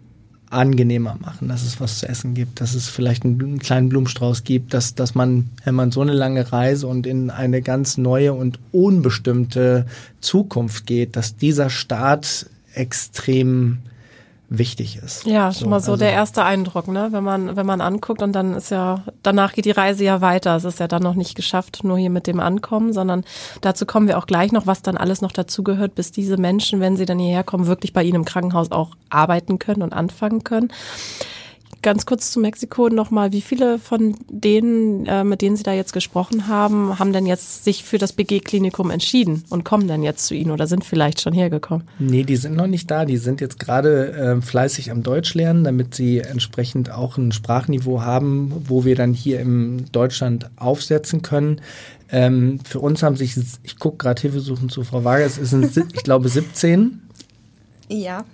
angenehmer 0.55 1.17
machen, 1.19 1.47
dass 1.47 1.63
es 1.63 1.79
was 1.79 1.99
zu 1.99 2.07
essen 2.07 2.33
gibt, 2.33 2.61
dass 2.61 2.73
es 2.73 2.89
vielleicht 2.89 3.23
einen, 3.23 3.39
einen, 3.41 3.59
kleinen 3.59 3.89
Blumenstrauß 3.89 4.43
gibt, 4.43 4.73
dass, 4.73 4.95
dass 4.95 5.15
man, 5.15 5.49
wenn 5.63 5.75
man 5.75 5.91
so 5.91 6.01
eine 6.01 6.13
lange 6.13 6.51
Reise 6.51 6.87
und 6.87 7.05
in 7.05 7.29
eine 7.29 7.61
ganz 7.61 7.97
neue 7.97 8.33
und 8.33 8.59
unbestimmte 8.71 9.85
Zukunft 10.21 10.87
geht, 10.87 11.15
dass 11.15 11.35
dieser 11.35 11.69
Start 11.69 12.49
extrem 12.73 13.79
wichtig 14.49 14.99
ist. 15.03 15.25
Ja, 15.25 15.51
schon 15.51 15.63
so, 15.63 15.69
mal 15.69 15.79
so 15.79 15.93
also 15.93 16.03
der 16.03 16.11
erste 16.11 16.43
Eindruck, 16.43 16.87
ne? 16.87 17.09
Wenn 17.11 17.23
man, 17.23 17.55
wenn 17.55 17.65
man 17.65 17.81
anguckt 17.81 18.21
und 18.21 18.33
dann 18.33 18.55
ist 18.55 18.69
ja, 18.69 19.03
danach 19.23 19.53
geht 19.53 19.65
die 19.65 19.71
Reise 19.71 20.03
ja 20.03 20.21
weiter. 20.21 20.55
Es 20.55 20.63
ist 20.63 20.79
ja 20.79 20.87
dann 20.87 21.03
noch 21.03 21.15
nicht 21.15 21.35
geschafft, 21.35 21.83
nur 21.83 21.97
hier 21.97 22.09
mit 22.09 22.27
dem 22.27 22.39
Ankommen, 22.39 22.93
sondern 22.93 23.23
dazu 23.61 23.85
kommen 23.85 24.07
wir 24.07 24.17
auch 24.17 24.27
gleich 24.27 24.51
noch, 24.51 24.67
was 24.67 24.81
dann 24.81 24.97
alles 24.97 25.21
noch 25.21 25.31
dazugehört, 25.31 25.95
bis 25.95 26.11
diese 26.11 26.37
Menschen, 26.37 26.79
wenn 26.79 26.97
sie 26.97 27.05
dann 27.05 27.19
hierher 27.19 27.43
kommen, 27.43 27.67
wirklich 27.67 27.93
bei 27.93 28.03
ihnen 28.03 28.15
im 28.15 28.25
Krankenhaus 28.25 28.71
auch 28.71 28.91
arbeiten 29.09 29.59
können 29.59 29.81
und 29.81 29.93
anfangen 29.93 30.43
können 30.43 30.71
ganz 31.85 32.07
kurz 32.07 32.31
zu 32.31 32.39
Mexiko 32.39 32.89
nochmal. 32.89 33.31
Wie 33.31 33.41
viele 33.41 33.77
von 33.77 34.15
denen, 34.27 35.05
äh, 35.05 35.23
mit 35.23 35.43
denen 35.43 35.55
Sie 35.55 35.61
da 35.61 35.71
jetzt 35.71 35.93
gesprochen 35.93 36.47
haben, 36.47 36.97
haben 36.97 37.13
denn 37.13 37.27
jetzt 37.27 37.63
sich 37.63 37.83
für 37.83 37.99
das 37.99 38.11
BG-Klinikum 38.11 38.89
entschieden 38.89 39.43
und 39.49 39.65
kommen 39.65 39.87
dann 39.87 40.01
jetzt 40.01 40.25
zu 40.25 40.33
Ihnen 40.33 40.49
oder 40.49 40.65
sind 40.65 40.83
vielleicht 40.83 41.21
schon 41.21 41.31
hergekommen? 41.31 41.87
Nee, 41.99 42.23
die 42.23 42.37
sind 42.37 42.55
noch 42.55 42.65
nicht 42.65 42.89
da. 42.89 43.05
Die 43.05 43.17
sind 43.17 43.39
jetzt 43.39 43.59
gerade 43.59 44.11
äh, 44.13 44.41
fleißig 44.41 44.89
am 44.89 45.03
Deutsch 45.03 45.35
lernen, 45.35 45.63
damit 45.63 45.93
sie 45.93 46.21
entsprechend 46.21 46.91
auch 46.91 47.17
ein 47.17 47.31
Sprachniveau 47.31 48.01
haben, 48.01 48.51
wo 48.67 48.83
wir 48.83 48.95
dann 48.95 49.13
hier 49.13 49.39
in 49.39 49.85
Deutschland 49.91 50.49
aufsetzen 50.55 51.21
können. 51.21 51.61
Ähm, 52.09 52.61
für 52.67 52.79
uns 52.79 53.03
haben 53.03 53.15
sich, 53.15 53.35
ich 53.61 53.77
gucke 53.77 53.97
gerade 53.97 54.19
Hilfesuchen 54.19 54.69
zu 54.69 54.83
Frau 54.83 55.03
Wager, 55.03 55.25
es 55.25 55.35
sind, 55.35 55.77
ich 55.93 56.03
glaube, 56.03 56.29
17. 56.29 56.99
Ja, 57.89 58.25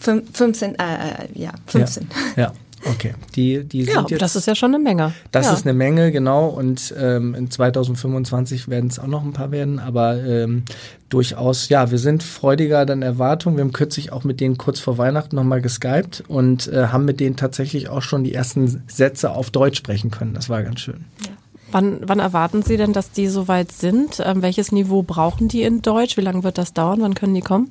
15, 0.00 0.74
äh, 0.74 0.82
äh, 0.82 1.28
ja, 1.34 1.52
15. 1.66 2.08
Ja, 2.36 2.42
ja. 2.42 2.52
Okay, 2.84 3.14
die, 3.34 3.64
die 3.64 3.82
ja, 3.82 3.94
sind 3.94 4.10
jetzt. 4.10 4.22
Das 4.22 4.36
ist 4.36 4.46
ja 4.46 4.54
schon 4.54 4.74
eine 4.74 4.82
Menge. 4.82 5.12
Das 5.32 5.46
ja. 5.46 5.54
ist 5.54 5.66
eine 5.66 5.72
Menge, 5.72 6.12
genau. 6.12 6.46
Und 6.48 6.94
ähm, 6.98 7.34
in 7.34 7.50
2025 7.50 8.68
werden 8.68 8.90
es 8.90 8.98
auch 8.98 9.06
noch 9.06 9.24
ein 9.24 9.32
paar 9.32 9.50
werden, 9.50 9.78
aber 9.78 10.22
ähm, 10.22 10.64
durchaus, 11.08 11.68
ja, 11.68 11.90
wir 11.90 11.98
sind 11.98 12.22
freudiger 12.22 12.86
dann 12.86 13.02
Erwartung. 13.02 13.56
Wir 13.56 13.64
haben 13.64 13.72
kürzlich 13.72 14.12
auch 14.12 14.24
mit 14.24 14.40
denen 14.40 14.58
kurz 14.58 14.78
vor 14.78 14.98
Weihnachten 14.98 15.36
nochmal 15.36 15.62
geskypt 15.62 16.24
und 16.28 16.68
äh, 16.68 16.88
haben 16.88 17.04
mit 17.04 17.18
denen 17.18 17.36
tatsächlich 17.36 17.88
auch 17.88 18.02
schon 18.02 18.24
die 18.24 18.34
ersten 18.34 18.82
Sätze 18.88 19.30
auf 19.30 19.50
Deutsch 19.50 19.78
sprechen 19.78 20.10
können. 20.10 20.34
Das 20.34 20.48
war 20.48 20.62
ganz 20.62 20.80
schön. 20.80 21.04
Ja. 21.24 21.32
Wann, 21.72 22.00
wann 22.06 22.20
erwarten 22.20 22.62
Sie 22.62 22.76
denn, 22.76 22.92
dass 22.92 23.10
die 23.10 23.26
soweit 23.26 23.72
sind? 23.72 24.22
Ähm, 24.24 24.42
welches 24.42 24.70
Niveau 24.70 25.02
brauchen 25.02 25.48
die 25.48 25.62
in 25.62 25.82
Deutsch? 25.82 26.16
Wie 26.16 26.20
lange 26.20 26.44
wird 26.44 26.58
das 26.58 26.72
dauern? 26.72 27.00
Wann 27.00 27.14
können 27.14 27.34
die 27.34 27.40
kommen? 27.40 27.70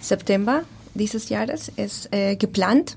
September 0.00 0.62
dieses 0.94 1.28
Jahres 1.28 1.70
ist 1.74 2.12
äh, 2.12 2.36
geplant. 2.36 2.96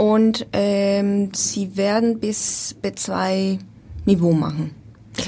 Und 0.00 0.46
ähm, 0.54 1.28
sie 1.34 1.76
werden 1.76 2.20
bis 2.20 2.74
B2 2.82 3.58
Niveau 4.06 4.32
machen. 4.32 4.70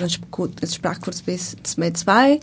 Also 0.01 0.17
Sprachkurs 0.67 1.21
bis 1.21 1.59
B2. 1.77 2.41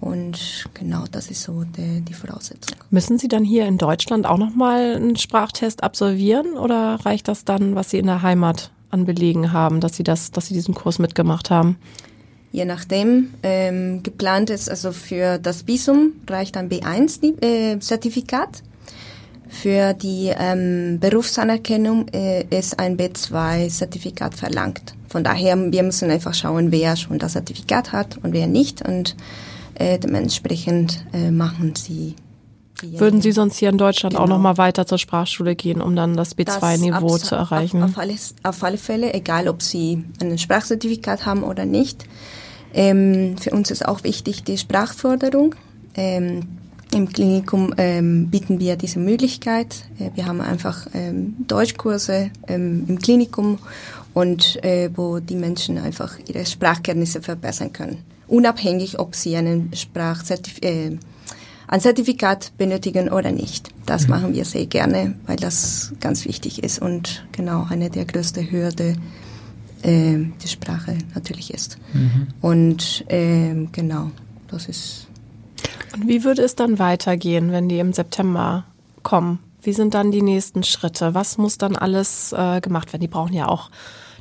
Und 0.00 0.64
genau, 0.74 1.04
das 1.12 1.30
ist 1.30 1.44
so 1.44 1.62
die, 1.62 2.00
die 2.00 2.14
Voraussetzung. 2.14 2.76
Müssen 2.90 3.16
Sie 3.16 3.28
dann 3.28 3.44
hier 3.44 3.66
in 3.66 3.78
Deutschland 3.78 4.26
auch 4.26 4.38
nochmal 4.38 4.96
einen 4.96 5.14
Sprachtest 5.14 5.84
absolvieren 5.84 6.54
oder 6.54 6.98
reicht 7.04 7.28
das 7.28 7.44
dann, 7.44 7.76
was 7.76 7.90
Sie 7.90 7.98
in 7.98 8.06
der 8.06 8.22
Heimat 8.22 8.72
an 8.90 9.04
Belegen 9.04 9.52
haben, 9.52 9.78
dass 9.78 9.94
Sie 9.94 10.02
das, 10.02 10.32
dass 10.32 10.46
Sie 10.46 10.54
diesen 10.54 10.74
Kurs 10.74 10.98
mitgemacht 10.98 11.48
haben? 11.50 11.76
Je 12.50 12.64
nachdem, 12.64 13.34
ähm, 13.44 14.02
geplant 14.02 14.50
ist 14.50 14.68
also 14.68 14.90
für 14.90 15.38
das 15.38 15.68
Visum 15.68 16.14
reicht 16.28 16.56
ein 16.56 16.68
B1-Zertifikat. 16.68 18.64
Für 19.52 19.92
die 19.92 20.32
ähm, 20.34 20.98
Berufsanerkennung 20.98 22.08
äh, 22.08 22.44
ist 22.48 22.78
ein 22.78 22.96
B2-Zertifikat 22.96 24.34
verlangt. 24.34 24.94
Von 25.08 25.24
daher, 25.24 25.56
wir 25.70 25.82
müssen 25.82 26.10
einfach 26.10 26.32
schauen, 26.32 26.72
wer 26.72 26.96
schon 26.96 27.18
das 27.18 27.34
Zertifikat 27.34 27.92
hat 27.92 28.16
und 28.22 28.32
wer 28.32 28.46
nicht. 28.46 28.80
Und 28.80 29.14
äh, 29.74 29.98
dementsprechend 29.98 31.04
äh, 31.12 31.30
machen 31.30 31.74
sie. 31.76 32.16
Würden 32.82 33.20
Sie 33.20 33.30
sonst 33.30 33.58
hier 33.58 33.68
in 33.68 33.76
Deutschland 33.76 34.14
genau. 34.14 34.24
auch 34.24 34.28
nochmal 34.28 34.56
weiter 34.56 34.86
zur 34.86 34.96
Sprachschule 34.98 35.54
gehen, 35.54 35.82
um 35.82 35.94
dann 35.94 36.16
das 36.16 36.36
B2-Niveau 36.36 37.18
zu 37.18 37.34
erreichen? 37.34 37.82
Auf, 37.82 37.90
auf, 37.90 37.98
alle, 37.98 38.14
auf 38.42 38.64
alle 38.64 38.78
Fälle, 38.78 39.12
egal 39.12 39.48
ob 39.48 39.60
Sie 39.62 40.02
ein 40.20 40.38
Sprachzertifikat 40.38 41.26
haben 41.26 41.44
oder 41.44 41.66
nicht. 41.66 42.06
Ähm, 42.72 43.36
für 43.36 43.50
uns 43.50 43.70
ist 43.70 43.86
auch 43.86 44.02
wichtig 44.02 44.44
die 44.44 44.56
Sprachförderung. 44.56 45.54
Ähm, 45.94 46.48
im 46.92 47.08
Klinikum 47.08 47.74
ähm, 47.78 48.28
bieten 48.28 48.60
wir 48.60 48.76
diese 48.76 48.98
Möglichkeit. 48.98 49.84
Äh, 49.98 50.10
wir 50.14 50.26
haben 50.26 50.40
einfach 50.40 50.86
ähm, 50.94 51.36
Deutschkurse 51.46 52.30
ähm, 52.46 52.84
im 52.88 52.98
Klinikum 52.98 53.58
und 54.14 54.62
äh, 54.64 54.90
wo 54.94 55.18
die 55.18 55.36
Menschen 55.36 55.78
einfach 55.78 56.18
ihre 56.26 56.44
Sprachkenntnisse 56.44 57.22
verbessern 57.22 57.72
können. 57.72 57.98
Unabhängig, 58.28 58.98
ob 58.98 59.14
sie 59.14 59.36
einen 59.36 59.72
Sprachzertif 59.74 60.58
äh, 60.62 60.98
ein 61.68 61.80
Zertifikat 61.80 62.52
benötigen 62.58 63.08
oder 63.08 63.32
nicht. 63.32 63.70
Das 63.86 64.04
mhm. 64.04 64.10
machen 64.10 64.34
wir 64.34 64.44
sehr 64.44 64.66
gerne, 64.66 65.14
weil 65.26 65.36
das 65.36 65.94
ganz 66.00 66.26
wichtig 66.26 66.62
ist 66.62 66.82
und 66.82 67.26
genau 67.32 67.66
eine 67.70 67.88
der 67.88 68.04
größten 68.04 68.50
Hürde 68.50 68.96
äh, 69.82 70.18
die 70.42 70.48
Sprache 70.48 70.98
natürlich 71.14 71.52
ist. 71.54 71.78
Mhm. 71.94 72.26
Und 72.42 73.04
äh, 73.08 73.54
genau, 73.72 74.10
das 74.48 74.66
ist 74.66 75.06
und 75.94 76.08
wie 76.08 76.24
würde 76.24 76.42
es 76.42 76.56
dann 76.56 76.78
weitergehen, 76.78 77.52
wenn 77.52 77.68
die 77.68 77.78
im 77.78 77.92
September 77.92 78.64
kommen? 79.02 79.38
Wie 79.62 79.72
sind 79.72 79.94
dann 79.94 80.10
die 80.10 80.22
nächsten 80.22 80.64
Schritte? 80.64 81.14
Was 81.14 81.38
muss 81.38 81.58
dann 81.58 81.76
alles 81.76 82.32
äh, 82.32 82.60
gemacht 82.60 82.92
werden? 82.92 83.02
Die 83.02 83.08
brauchen 83.08 83.32
ja 83.32 83.48
auch, 83.48 83.70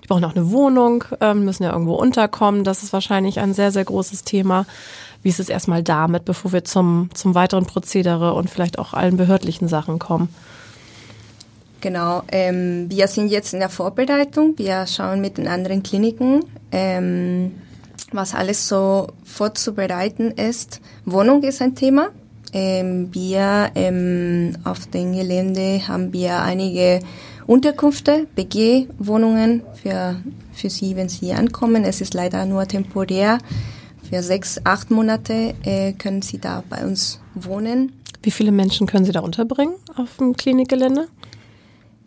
die 0.04 0.08
brauchen 0.08 0.24
auch 0.24 0.36
eine 0.36 0.52
Wohnung, 0.52 1.04
äh, 1.20 1.34
müssen 1.34 1.64
ja 1.64 1.72
irgendwo 1.72 1.96
unterkommen. 1.96 2.64
Das 2.64 2.84
ist 2.84 2.94
wahrscheinlich 2.94 3.40
ein 3.40 3.54
sehr, 3.54 3.72
sehr 3.72 3.86
großes 3.86 4.24
Thema. 4.24 4.66
Wie 5.24 5.30
ist 5.30 5.40
es 5.40 5.50
erstmal 5.50 5.84
damit, 5.84 6.26
bevor 6.26 6.52
wir 6.52 6.64
zum, 6.64 7.10
zum 7.14 7.36
weiteren 7.36 7.66
Prozedere 7.66 8.34
und 8.34 8.50
vielleicht 8.50 8.78
auch 8.78 8.94
allen 8.94 9.18
behördlichen 9.18 9.68
Sachen 9.68 9.98
kommen? 9.98 10.30
Genau, 11.80 12.22
ähm, 12.32 12.86
wir 12.90 13.08
sind 13.08 13.30
jetzt 13.30 13.54
in 13.54 13.60
der 13.60 13.70
Vorbereitung. 13.70 14.54
Wir 14.58 14.86
schauen 14.86 15.22
mit 15.22 15.40
den 15.40 15.48
anderen 15.48 15.82
Kliniken. 15.82 16.46
Ähm, 16.72 17.54
was 18.12 18.34
alles 18.34 18.68
so 18.68 19.08
vorzubereiten 19.24 20.32
ist. 20.32 20.82
Wohnung 21.06 21.44
ist 21.44 21.62
ein 21.62 21.76
Thema. 21.76 22.10
Ähm, 22.54 23.10
wir 23.14 23.72
ähm, 23.76 24.58
auf 24.64 24.86
dem 24.88 25.14
Gelände 25.14 25.88
haben 25.88 26.12
wir 26.12 26.42
einige 26.42 27.00
Unterkünfte, 27.48 28.28
BG-Wohnungen 28.36 29.64
für, 29.82 30.18
für 30.54 30.70
Sie, 30.70 30.96
wenn 30.96 31.10
Sie 31.10 31.34
ankommen. 31.34 31.84
Es 31.86 32.02
ist 32.02 32.14
leider 32.14 32.46
nur 32.46 32.68
temporär. 32.68 33.38
Für 34.10 34.22
sechs, 34.22 34.60
acht 34.66 34.92
Monate 34.92 35.54
äh, 35.64 35.94
können 35.94 36.22
Sie 36.22 36.40
da 36.40 36.64
bei 36.70 36.86
uns 36.86 37.22
wohnen. 37.34 37.94
Wie 38.22 38.32
viele 38.32 38.52
Menschen 38.52 38.86
können 38.86 39.06
Sie 39.06 39.12
da 39.14 39.22
unterbringen 39.22 39.76
auf 39.96 40.18
dem 40.18 40.36
Klinikgelände? 40.36 41.08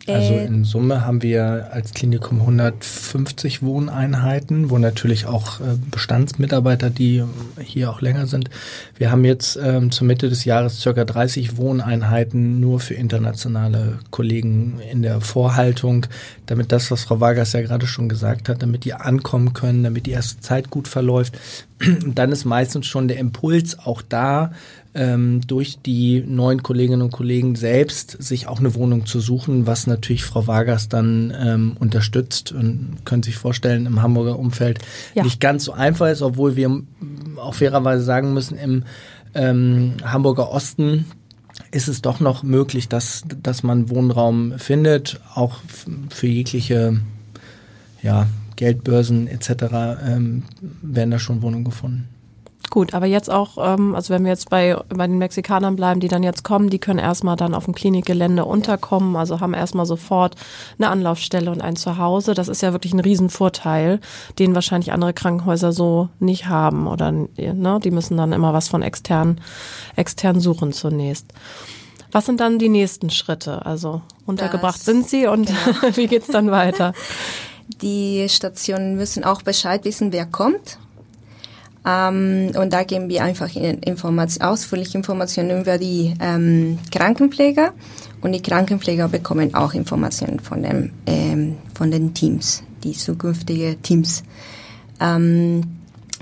Also 0.07 0.33
äh, 0.33 0.45
in 0.45 0.63
Summe 0.63 1.05
haben 1.05 1.21
wir 1.21 1.69
als 1.71 1.93
Klinikum 1.93 2.39
150 2.41 3.63
Wohneinheiten, 3.63 4.69
wo 4.69 4.77
natürlich 4.77 5.25
auch 5.25 5.59
äh, 5.59 5.63
Bestandsmitarbeiter, 5.89 6.89
die 6.89 7.23
hier 7.59 7.89
auch 7.89 8.01
länger 8.01 8.27
sind. 8.27 8.49
Wir 8.97 9.11
haben 9.11 9.25
jetzt 9.25 9.57
ähm, 9.61 9.91
zur 9.91 10.05
Mitte 10.05 10.29
des 10.29 10.45
Jahres 10.45 10.79
circa 10.79 11.05
30 11.05 11.57
Wohneinheiten 11.57 12.59
nur 12.59 12.79
für 12.79 12.93
internationale 12.93 13.99
Kollegen 14.11 14.79
in 14.91 15.01
der 15.01 15.21
Vorhaltung, 15.21 16.05
damit 16.45 16.71
das, 16.71 16.91
was 16.91 17.05
Frau 17.05 17.19
Vargas 17.19 17.53
ja 17.53 17.61
gerade 17.61 17.87
schon 17.87 18.07
gesagt 18.07 18.49
hat, 18.49 18.61
damit 18.61 18.85
die 18.85 18.93
ankommen 18.93 19.53
können, 19.53 19.83
damit 19.83 20.05
die 20.05 20.11
erste 20.11 20.39
Zeit 20.39 20.69
gut 20.69 20.87
verläuft. 20.87 21.37
Und 21.83 22.13
dann 22.17 22.31
ist 22.31 22.45
meistens 22.45 22.85
schon 22.85 23.07
der 23.07 23.17
Impuls 23.17 23.79
auch 23.79 24.01
da, 24.01 24.51
ähm, 24.95 25.41
durch 25.45 25.79
die 25.85 26.23
neuen 26.25 26.63
Kolleginnen 26.63 27.01
und 27.01 27.11
Kollegen 27.11 27.55
selbst 27.55 28.11
sich 28.11 28.47
auch 28.47 28.59
eine 28.59 28.73
Wohnung 28.75 29.05
zu 29.05 29.19
suchen, 29.19 29.67
was 29.67 29.87
natürlich 29.87 30.23
Frau 30.23 30.47
Vargas 30.47 30.89
dann 30.89 31.33
ähm, 31.37 31.77
unterstützt 31.79 32.53
und 32.53 32.97
können 33.03 33.21
sich 33.21 33.35
vorstellen, 33.35 33.85
im 33.85 34.01
Hamburger 34.01 34.39
Umfeld 34.39 34.79
ja. 35.13 35.23
nicht 35.23 35.41
ganz 35.41 35.65
so 35.65 35.73
einfach 35.73 36.07
ist, 36.07 36.21
obwohl 36.21 36.55
wir 36.55 36.81
auch 37.37 37.53
fairerweise 37.53 38.03
sagen 38.03 38.33
müssen, 38.33 38.57
im 38.57 38.83
ähm, 39.33 39.95
Hamburger 40.03 40.49
Osten 40.49 41.05
ist 41.71 41.89
es 41.89 42.01
doch 42.01 42.21
noch 42.21 42.43
möglich, 42.43 42.87
dass, 42.87 43.23
dass 43.43 43.63
man 43.63 43.89
Wohnraum 43.89 44.53
findet, 44.57 45.19
auch 45.33 45.57
für 46.09 46.27
jegliche 46.27 47.01
ja, 48.01 48.27
Geldbörsen 48.55 49.27
etc. 49.27 49.49
Ähm, 50.07 50.43
werden 50.81 51.11
da 51.11 51.19
schon 51.19 51.41
Wohnungen 51.41 51.65
gefunden. 51.65 52.07
Gut, 52.69 52.93
aber 52.93 53.05
jetzt 53.05 53.29
auch, 53.31 53.57
ähm, 53.57 53.95
also 53.95 54.13
wenn 54.13 54.23
wir 54.23 54.31
jetzt 54.31 54.49
bei, 54.49 54.77
bei 54.89 55.07
den 55.07 55.17
Mexikanern 55.17 55.75
bleiben, 55.75 55.99
die 55.99 56.07
dann 56.07 56.23
jetzt 56.23 56.43
kommen, 56.43 56.69
die 56.69 56.79
können 56.79 56.99
erstmal 56.99 57.35
dann 57.35 57.53
auf 57.53 57.65
dem 57.65 57.75
Klinikgelände 57.75 58.45
unterkommen, 58.45 59.15
also 59.15 59.39
haben 59.39 59.53
erstmal 59.53 59.85
sofort 59.85 60.35
eine 60.77 60.89
Anlaufstelle 60.89 61.51
und 61.51 61.61
ein 61.61 61.75
Zuhause. 61.75 62.33
Das 62.33 62.47
ist 62.47 62.61
ja 62.61 62.71
wirklich 62.73 62.93
ein 62.93 62.99
Riesenvorteil, 62.99 63.99
den 64.39 64.55
wahrscheinlich 64.55 64.91
andere 64.91 65.13
Krankenhäuser 65.13 65.71
so 65.71 66.09
nicht 66.19 66.47
haben. 66.47 66.87
Oder 66.87 67.11
ne, 67.11 67.79
die 67.83 67.91
müssen 67.91 68.17
dann 68.17 68.33
immer 68.33 68.53
was 68.53 68.67
von 68.67 68.81
extern, 68.81 69.39
extern 69.95 70.39
suchen 70.39 70.73
zunächst. 70.73 71.33
Was 72.11 72.25
sind 72.25 72.39
dann 72.39 72.59
die 72.59 72.69
nächsten 72.69 73.09
Schritte? 73.09 73.65
Also 73.65 74.01
untergebracht 74.25 74.77
das, 74.77 74.85
sind 74.85 75.07
sie 75.07 75.27
und 75.27 75.47
genau. 75.47 75.95
wie 75.95 76.07
geht's 76.07 76.27
dann 76.27 76.49
weiter? 76.49 76.93
Die 77.81 78.27
Stationen 78.29 78.95
müssen 78.95 79.23
auch 79.23 79.41
Bescheid 79.41 79.85
wissen, 79.85 80.11
wer 80.11 80.25
kommt 80.25 80.77
ähm, 81.85 82.51
und 82.55 82.73
da 82.73 82.83
geben 82.83 83.09
wir 83.09 83.23
einfach 83.23 83.53
Information, 83.55 84.47
ausführliche 84.47 84.97
Informationen 84.97 85.61
über 85.61 85.77
die 85.77 86.13
ähm, 86.19 86.79
Krankenpfleger 86.91 87.73
und 88.21 88.31
die 88.31 88.41
Krankenpfleger 88.41 89.07
bekommen 89.07 89.53
auch 89.53 89.73
Informationen 89.73 90.39
von, 90.39 90.63
dem, 90.63 90.91
ähm, 91.05 91.57
von 91.75 91.91
den 91.91 92.13
Teams, 92.13 92.63
die 92.83 92.93
zukünftigen 92.93 93.81
Teams. 93.83 94.23
Ähm, 94.99 95.61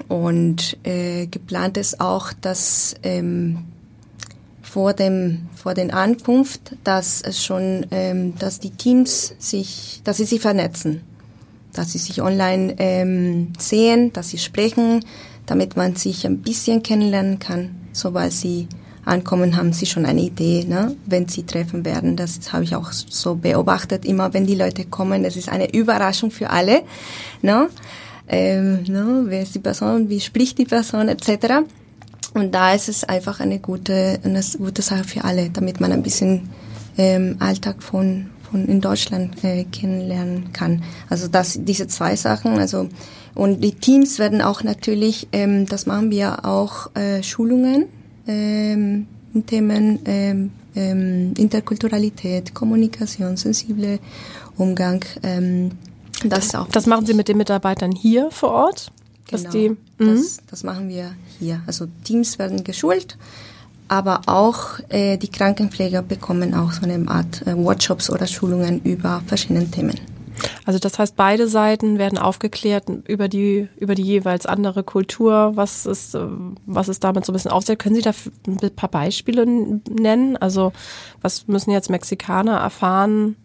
und 0.07 0.77
äh, 0.83 1.27
geplant 1.27 1.77
ist 1.77 2.01
auch, 2.01 2.33
dass 2.41 2.95
ähm, 3.03 3.59
vor 4.61 4.93
dem 4.93 5.47
vor 5.55 5.75
den 5.75 5.91
Ankunft, 5.91 6.75
dass 6.83 7.21
es 7.21 7.43
schon, 7.43 7.85
ähm, 7.91 8.33
dass 8.39 8.59
die 8.59 8.71
Teams 8.71 9.35
sich, 9.37 10.01
dass 10.03 10.17
sie 10.17 10.25
sich 10.25 10.41
vernetzen, 10.41 11.01
dass 11.73 11.91
sie 11.91 11.99
sich 11.99 12.21
online 12.21 12.75
ähm, 12.79 13.53
sehen, 13.59 14.11
dass 14.13 14.31
sie 14.31 14.39
sprechen, 14.39 15.05
damit 15.45 15.75
man 15.75 15.95
sich 15.95 16.25
ein 16.25 16.39
bisschen 16.39 16.83
kennenlernen 16.83 17.39
kann. 17.39 17.75
Sobald 17.91 18.33
sie 18.33 18.67
ankommen, 19.05 19.57
haben 19.57 19.73
sie 19.73 19.85
schon 19.85 20.05
eine 20.05 20.21
Idee, 20.21 20.65
ne? 20.67 20.95
wenn 21.05 21.27
sie 21.27 21.43
treffen 21.43 21.85
werden. 21.85 22.15
Das 22.15 22.53
habe 22.53 22.63
ich 22.63 22.75
auch 22.75 22.91
so 22.91 23.35
beobachtet. 23.35 24.05
Immer 24.05 24.33
wenn 24.33 24.47
die 24.47 24.55
Leute 24.55 24.85
kommen, 24.85 25.23
das 25.23 25.35
ist 25.35 25.49
eine 25.49 25.73
Überraschung 25.73 26.31
für 26.31 26.49
alle. 26.49 26.83
Ne? 27.41 27.69
Ähm, 28.27 28.83
ne? 28.83 29.23
Wer 29.25 29.43
ist 29.43 29.55
die 29.55 29.59
Person, 29.59 30.09
wie 30.09 30.19
spricht 30.19 30.57
die 30.57 30.65
Person 30.65 31.09
etc. 31.09 31.65
Und 32.33 32.55
da 32.55 32.73
ist 32.73 32.89
es 32.89 33.03
einfach 33.03 33.39
eine 33.39 33.59
gute, 33.59 34.19
eine 34.23 34.41
gute 34.57 34.81
Sache 34.81 35.03
für 35.03 35.23
alle, 35.23 35.49
damit 35.49 35.81
man 35.81 35.91
ein 35.91 36.03
bisschen 36.03 36.49
ähm, 36.97 37.35
Alltag 37.39 37.83
von, 37.83 38.29
von 38.49 38.65
in 38.67 38.81
Deutschland 38.81 39.43
äh, 39.43 39.65
kennenlernen 39.65 40.53
kann. 40.53 40.83
Also 41.09 41.27
das, 41.27 41.59
diese 41.61 41.87
zwei 41.87 42.15
Sachen, 42.15 42.57
also 42.57 42.87
und 43.35 43.61
die 43.61 43.73
Teams 43.73 44.19
werden 44.19 44.41
auch 44.41 44.63
natürlich, 44.63 45.27
ähm, 45.31 45.65
das 45.65 45.85
machen 45.85 46.11
wir 46.11 46.45
auch, 46.45 46.95
äh, 46.95 47.23
Schulungen, 47.23 47.87
ähm, 48.27 49.07
Themen 49.47 49.99
ähm, 50.05 50.51
ähm, 50.75 51.33
Interkulturalität, 51.37 52.53
Kommunikation, 52.53 53.37
sensible 53.37 53.99
Umgang. 54.57 55.03
Ähm, 55.23 55.71
das, 56.23 56.53
auch 56.55 56.67
das 56.67 56.85
machen 56.85 57.05
Sie 57.05 57.13
mit 57.13 57.27
den 57.27 57.37
Mitarbeitern 57.37 57.91
hier 57.91 58.29
vor 58.31 58.51
Ort? 58.51 58.91
Genau, 59.29 59.49
die, 59.49 59.75
das, 59.97 60.07
mhm. 60.07 60.23
das 60.49 60.63
machen 60.63 60.89
wir 60.89 61.15
hier. 61.39 61.61
Also 61.65 61.87
Teams 62.03 62.37
werden 62.37 62.63
geschult, 62.63 63.17
aber 63.87 64.21
auch 64.27 64.79
äh, 64.89 65.17
die 65.17 65.29
Krankenpfleger 65.29 66.01
bekommen 66.01 66.53
auch 66.53 66.71
so 66.71 66.83
eine 66.83 67.07
Art 67.07 67.45
äh, 67.47 67.55
Workshops 67.57 68.09
oder 68.09 68.27
Schulungen 68.27 68.81
über 68.83 69.23
verschiedene 69.25 69.69
Themen. 69.69 70.12
Also 70.65 70.79
das 70.79 70.97
heißt, 70.99 71.15
beide 71.15 71.47
Seiten 71.47 71.97
werden 71.97 72.17
aufgeklärt 72.17 72.85
über 73.07 73.27
die, 73.27 73.67
über 73.77 73.95
die 73.95 74.03
jeweils 74.03 74.45
andere 74.45 74.83
Kultur. 74.83 75.51
Was 75.55 75.85
ist, 75.85 76.17
was 76.65 76.87
ist 76.87 77.03
damit 77.03 77.25
so 77.25 77.31
ein 77.31 77.35
bisschen 77.35 77.51
aufsetzt? 77.51 77.79
Können 77.79 77.95
Sie 77.95 78.01
da 78.01 78.13
ein 78.45 78.75
paar 78.75 78.89
Beispiele 78.89 79.45
nennen? 79.45 80.37
Also 80.37 80.71
was 81.21 81.47
müssen 81.47 81.71
jetzt 81.71 81.89
Mexikaner 81.89 82.57
erfahren 82.57 83.35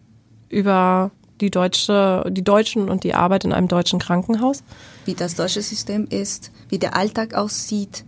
über 0.48 1.10
die 1.40 1.50
deutsche, 1.50 2.24
die 2.30 2.44
Deutschen 2.44 2.88
und 2.88 3.04
die 3.04 3.14
Arbeit 3.14 3.44
in 3.44 3.52
einem 3.52 3.68
deutschen 3.68 3.98
Krankenhaus? 3.98 4.62
Wie 5.04 5.14
das 5.14 5.34
deutsche 5.34 5.62
System 5.62 6.06
ist, 6.08 6.50
wie 6.68 6.78
der 6.78 6.96
Alltag 6.96 7.34
aussieht, 7.34 8.04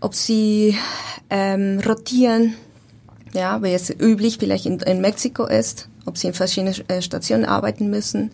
ob 0.00 0.14
sie 0.14 0.76
ähm, 1.30 1.80
rotieren, 1.84 2.54
ja, 3.32 3.62
wie 3.62 3.72
es 3.72 3.90
üblich 3.90 4.38
vielleicht 4.38 4.66
in, 4.66 4.78
in 4.80 5.00
Mexiko 5.00 5.44
ist, 5.44 5.88
ob 6.06 6.16
sie 6.16 6.28
in 6.28 6.34
verschiedenen 6.34 6.74
äh, 6.88 7.02
Stationen 7.02 7.44
arbeiten 7.44 7.90
müssen, 7.90 8.30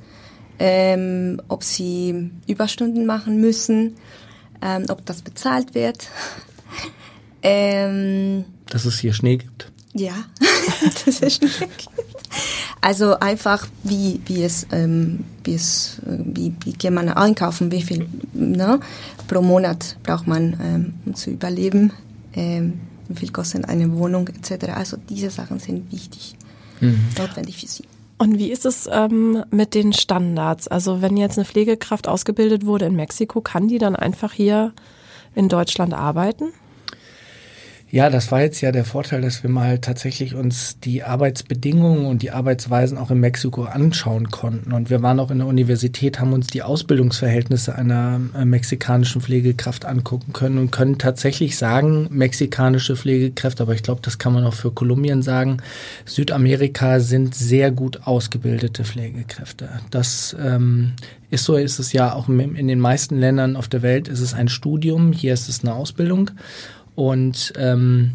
ähm, 0.58 1.40
ob 1.48 1.64
sie 1.64 2.30
Überstunden 2.46 3.06
machen 3.06 3.40
müssen, 3.40 3.96
ähm, 4.60 4.84
ob 4.88 5.04
das 5.06 5.22
bezahlt 5.22 5.74
wird. 5.74 6.08
ähm, 7.42 8.44
Dass 8.66 8.84
es 8.84 8.98
hier 8.98 9.12
Schnee 9.12 9.38
gibt. 9.38 9.72
Ja, 9.94 10.14
dass 11.04 11.20
es 11.20 11.34
Schnee 11.36 11.48
gibt. 11.58 11.88
Also 12.80 13.18
einfach, 13.20 13.68
wie, 13.84 14.20
wie 14.26 14.42
es, 14.42 14.66
ähm, 14.72 15.24
wie 15.44 15.54
es, 15.54 16.00
äh, 16.06 16.18
wie, 16.18 16.54
wie 16.64 16.72
geht 16.72 16.90
man 16.90 17.08
einkaufen, 17.08 17.70
wie 17.70 17.82
viel 17.82 18.08
ne, 18.32 18.80
pro 19.28 19.42
Monat 19.42 19.96
braucht 20.02 20.26
man, 20.26 20.58
ähm, 20.60 20.94
um 21.06 21.14
zu 21.14 21.30
überleben, 21.30 21.92
ähm, 22.34 22.80
wie 23.08 23.20
viel 23.20 23.30
kostet 23.30 23.68
eine 23.68 23.92
Wohnung 23.92 24.28
etc. 24.28 24.70
Also 24.74 24.96
diese 24.96 25.30
Sachen 25.30 25.60
sind 25.60 25.92
wichtig 25.92 26.36
mhm. 26.82 27.08
notwendig 27.18 27.58
für 27.58 27.66
sie. 27.66 27.84
Und 28.18 28.38
wie 28.38 28.52
ist 28.52 28.66
es 28.66 28.88
ähm, 28.92 29.44
mit 29.50 29.74
den 29.74 29.92
Standards? 29.92 30.68
Also 30.68 31.02
wenn 31.02 31.16
jetzt 31.16 31.38
eine 31.38 31.44
Pflegekraft 31.44 32.06
ausgebildet 32.06 32.64
wurde 32.64 32.84
in 32.84 32.94
Mexiko, 32.94 33.40
kann 33.40 33.66
die 33.66 33.78
dann 33.78 33.96
einfach 33.96 34.32
hier 34.32 34.72
in 35.34 35.48
Deutschland 35.48 35.92
arbeiten? 35.92 36.52
Ja, 37.92 38.08
das 38.08 38.32
war 38.32 38.40
jetzt 38.40 38.62
ja 38.62 38.72
der 38.72 38.86
Vorteil, 38.86 39.20
dass 39.20 39.42
wir 39.42 39.50
mal 39.50 39.78
tatsächlich 39.78 40.34
uns 40.34 40.78
die 40.80 41.02
Arbeitsbedingungen 41.02 42.06
und 42.06 42.22
die 42.22 42.30
Arbeitsweisen 42.30 42.96
auch 42.96 43.10
in 43.10 43.20
Mexiko 43.20 43.64
anschauen 43.64 44.30
konnten. 44.30 44.72
Und 44.72 44.88
wir 44.88 45.02
waren 45.02 45.20
auch 45.20 45.30
in 45.30 45.36
der 45.36 45.46
Universität, 45.46 46.18
haben 46.18 46.32
uns 46.32 46.46
die 46.46 46.62
Ausbildungsverhältnisse 46.62 47.74
einer 47.74 48.18
äh, 48.34 48.46
mexikanischen 48.46 49.20
Pflegekraft 49.20 49.84
angucken 49.84 50.32
können 50.32 50.56
und 50.56 50.70
können 50.70 50.96
tatsächlich 50.96 51.58
sagen, 51.58 52.08
mexikanische 52.10 52.96
Pflegekräfte, 52.96 53.62
aber 53.62 53.74
ich 53.74 53.82
glaube, 53.82 54.00
das 54.02 54.16
kann 54.16 54.32
man 54.32 54.44
auch 54.44 54.54
für 54.54 54.70
Kolumbien 54.70 55.20
sagen, 55.20 55.58
Südamerika 56.06 56.98
sind 56.98 57.34
sehr 57.34 57.70
gut 57.72 58.06
ausgebildete 58.06 58.84
Pflegekräfte. 58.84 59.68
Das 59.90 60.34
ähm, 60.42 60.94
ist 61.28 61.44
so, 61.44 61.56
ist 61.56 61.78
es 61.78 61.92
ja 61.92 62.14
auch 62.14 62.30
in 62.30 62.68
den 62.68 62.80
meisten 62.80 63.18
Ländern 63.18 63.54
auf 63.54 63.68
der 63.68 63.82
Welt, 63.82 64.08
ist 64.08 64.20
es 64.20 64.32
ein 64.32 64.48
Studium, 64.48 65.12
hier 65.12 65.34
ist 65.34 65.50
es 65.50 65.62
eine 65.62 65.74
Ausbildung. 65.74 66.30
Und 66.94 67.52
ähm, 67.56 68.12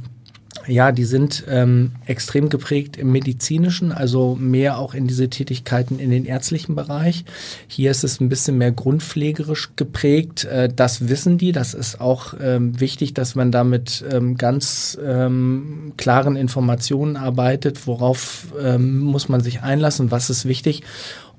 ja, 0.67 0.91
die 0.91 1.05
sind 1.05 1.45
ähm, 1.47 1.93
extrem 2.05 2.49
geprägt 2.49 2.97
im 2.97 3.11
medizinischen, 3.11 3.91
also 3.91 4.35
mehr 4.35 4.77
auch 4.77 4.93
in 4.93 5.07
diese 5.07 5.29
Tätigkeiten 5.29 5.99
in 5.99 6.09
den 6.09 6.25
ärztlichen 6.25 6.75
Bereich. 6.75 7.23
Hier 7.67 7.91
ist 7.91 8.03
es 8.03 8.19
ein 8.19 8.27
bisschen 8.29 8.57
mehr 8.57 8.71
grundpflegerisch 8.71 9.71
geprägt. 9.75 10.45
Äh, 10.45 10.69
das 10.73 11.07
wissen 11.07 11.37
die. 11.37 11.53
Das 11.53 11.73
ist 11.73 12.01
auch 12.01 12.33
ähm, 12.41 12.79
wichtig, 12.79 13.13
dass 13.13 13.35
man 13.35 13.51
damit 13.51 14.03
ähm, 14.11 14.35
ganz 14.37 14.97
ähm, 15.03 15.93
klaren 15.95 16.35
Informationen 16.35 17.15
arbeitet. 17.15 17.87
Worauf 17.87 18.47
ähm, 18.61 18.99
muss 18.99 19.29
man 19.29 19.41
sich 19.41 19.61
einlassen? 19.61 20.11
Was 20.11 20.29
ist 20.29 20.45
wichtig? 20.45 20.83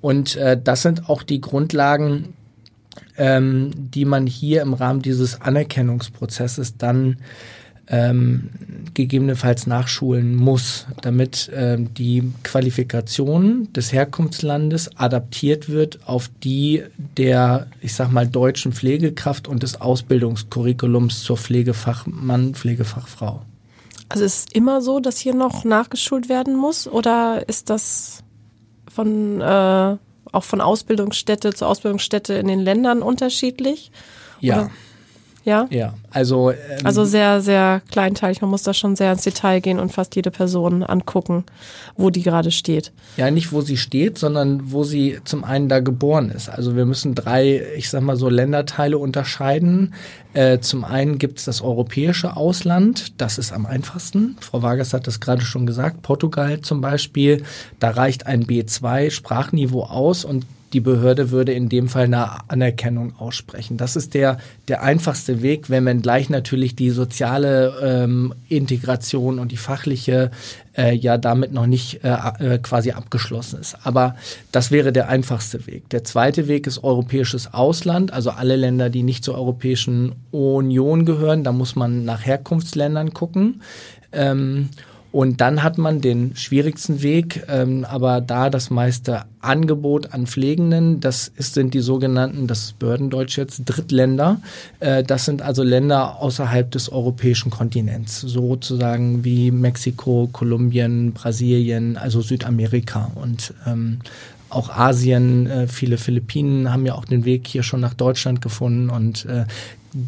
Und 0.00 0.36
äh, 0.36 0.58
das 0.62 0.82
sind 0.82 1.08
auch 1.10 1.22
die 1.22 1.40
Grundlagen, 1.40 2.34
ähm, 3.18 3.70
die 3.74 4.04
man 4.04 4.26
hier 4.26 4.62
im 4.62 4.74
Rahmen 4.74 5.02
dieses 5.02 5.40
Anerkennungsprozesses 5.40 6.76
dann 6.78 7.18
ähm, 7.90 8.50
gegebenenfalls 8.94 9.66
nachschulen 9.66 10.36
muss, 10.36 10.86
damit 11.00 11.50
ähm, 11.54 11.94
die 11.94 12.32
Qualifikation 12.42 13.72
des 13.72 13.92
Herkunftslandes 13.92 14.96
adaptiert 14.96 15.68
wird 15.68 16.00
auf 16.06 16.30
die 16.42 16.82
der, 17.16 17.66
ich 17.80 17.94
sag 17.94 18.12
mal, 18.12 18.26
deutschen 18.26 18.72
Pflegekraft 18.72 19.48
und 19.48 19.62
des 19.62 19.80
Ausbildungskurriculums 19.80 21.22
zur 21.22 21.38
Pflegefachmann, 21.38 22.54
Pflegefachfrau. 22.54 23.42
Also 24.10 24.24
ist 24.24 24.48
es 24.48 24.54
immer 24.54 24.80
so, 24.80 25.00
dass 25.00 25.18
hier 25.18 25.34
noch 25.34 25.64
nachgeschult 25.64 26.28
werden 26.28 26.56
muss 26.56 26.86
oder 26.86 27.44
ist 27.46 27.70
das 27.70 28.22
von 28.90 29.40
äh, 29.40 29.96
auch 30.38 30.44
von 30.44 30.60
Ausbildungsstätte 30.60 31.52
zu 31.52 31.66
Ausbildungsstätte 31.66 32.34
in 32.34 32.48
den 32.48 32.60
Ländern 32.60 33.02
unterschiedlich? 33.02 33.90
Ja. 34.40 34.62
Oder? 34.62 34.70
Ja? 35.48 35.66
Ja, 35.70 35.94
also. 36.10 36.50
Ähm, 36.50 36.58
also 36.84 37.06
sehr, 37.06 37.40
sehr 37.40 37.80
kleinteilig. 37.90 38.42
Man 38.42 38.50
muss 38.50 38.64
da 38.64 38.74
schon 38.74 38.96
sehr 38.96 39.10
ins 39.10 39.22
Detail 39.22 39.60
gehen 39.60 39.78
und 39.78 39.90
fast 39.90 40.14
jede 40.14 40.30
Person 40.30 40.82
angucken, 40.82 41.44
wo 41.96 42.10
die 42.10 42.22
gerade 42.22 42.50
steht. 42.50 42.92
Ja, 43.16 43.30
nicht 43.30 43.50
wo 43.50 43.62
sie 43.62 43.78
steht, 43.78 44.18
sondern 44.18 44.70
wo 44.72 44.84
sie 44.84 45.20
zum 45.24 45.44
einen 45.44 45.70
da 45.70 45.80
geboren 45.80 46.30
ist. 46.30 46.50
Also 46.50 46.76
wir 46.76 46.84
müssen 46.84 47.14
drei, 47.14 47.62
ich 47.78 47.88
sag 47.88 48.02
mal 48.02 48.16
so, 48.16 48.28
Länderteile 48.28 48.98
unterscheiden. 48.98 49.94
Äh, 50.34 50.58
zum 50.58 50.84
einen 50.84 51.16
gibt 51.16 51.38
es 51.38 51.46
das 51.46 51.62
europäische 51.62 52.36
Ausland, 52.36 53.18
das 53.18 53.38
ist 53.38 53.50
am 53.50 53.64
einfachsten. 53.64 54.36
Frau 54.40 54.60
Vargas 54.60 54.92
hat 54.92 55.06
das 55.06 55.18
gerade 55.20 55.40
schon 55.40 55.64
gesagt. 55.64 56.02
Portugal 56.02 56.60
zum 56.60 56.82
Beispiel, 56.82 57.42
da 57.80 57.88
reicht 57.90 58.26
ein 58.26 58.44
B2 58.44 59.10
Sprachniveau 59.10 59.84
aus 59.84 60.26
und 60.26 60.44
die 60.72 60.80
Behörde 60.80 61.30
würde 61.30 61.52
in 61.52 61.68
dem 61.68 61.88
Fall 61.88 62.04
eine 62.04 62.50
Anerkennung 62.50 63.14
aussprechen. 63.18 63.76
Das 63.76 63.96
ist 63.96 64.14
der, 64.14 64.38
der 64.68 64.82
einfachste 64.82 65.42
Weg, 65.42 65.70
wenn 65.70 65.84
man 65.84 66.02
gleich 66.02 66.28
natürlich 66.28 66.76
die 66.76 66.90
soziale 66.90 67.74
ähm, 67.82 68.34
Integration 68.48 69.38
und 69.38 69.50
die 69.52 69.56
fachliche 69.56 70.30
äh, 70.76 70.94
ja 70.94 71.18
damit 71.18 71.52
noch 71.52 71.66
nicht 71.66 72.04
äh, 72.04 72.16
äh, 72.38 72.58
quasi 72.58 72.92
abgeschlossen 72.92 73.60
ist. 73.60 73.76
Aber 73.84 74.16
das 74.52 74.70
wäre 74.70 74.92
der 74.92 75.08
einfachste 75.08 75.66
Weg. 75.66 75.88
Der 75.90 76.04
zweite 76.04 76.48
Weg 76.48 76.66
ist 76.66 76.84
europäisches 76.84 77.52
Ausland, 77.54 78.12
also 78.12 78.30
alle 78.30 78.56
Länder, 78.56 78.90
die 78.90 79.02
nicht 79.02 79.24
zur 79.24 79.36
Europäischen 79.36 80.14
Union 80.30 81.04
gehören. 81.04 81.44
Da 81.44 81.52
muss 81.52 81.76
man 81.76 82.04
nach 82.04 82.24
Herkunftsländern 82.24 83.14
gucken. 83.14 83.62
Ähm, 84.12 84.68
und 85.10 85.40
dann 85.40 85.62
hat 85.62 85.78
man 85.78 86.02
den 86.02 86.36
schwierigsten 86.36 87.02
Weg, 87.02 87.44
ähm, 87.48 87.86
aber 87.88 88.20
da 88.20 88.50
das 88.50 88.68
meiste 88.68 89.22
Angebot 89.40 90.12
an 90.12 90.26
Pflegenden, 90.26 91.00
das 91.00 91.32
ist, 91.34 91.54
sind 91.54 91.72
die 91.72 91.80
sogenannten, 91.80 92.46
das 92.46 92.64
ist 92.64 92.78
Bördendeutsch 92.78 93.38
jetzt, 93.38 93.62
Drittländer. 93.64 94.40
Äh, 94.80 95.02
das 95.02 95.24
sind 95.24 95.40
also 95.40 95.62
Länder 95.62 96.20
außerhalb 96.20 96.70
des 96.70 96.92
europäischen 96.92 97.50
Kontinents, 97.50 98.20
sozusagen 98.20 99.24
wie 99.24 99.50
Mexiko, 99.50 100.28
Kolumbien, 100.30 101.12
Brasilien, 101.12 101.96
also 101.96 102.20
Südamerika. 102.20 103.10
Und 103.14 103.54
ähm, 103.66 104.00
auch 104.50 104.70
Asien, 104.70 105.46
äh, 105.46 105.68
viele 105.68 105.98
Philippinen 105.98 106.72
haben 106.72 106.86
ja 106.86 106.94
auch 106.94 107.04
den 107.04 107.24
Weg 107.24 107.46
hier 107.46 107.62
schon 107.62 107.80
nach 107.80 107.94
Deutschland 107.94 108.40
gefunden 108.40 108.88
und 108.88 109.24
äh, 109.26 109.44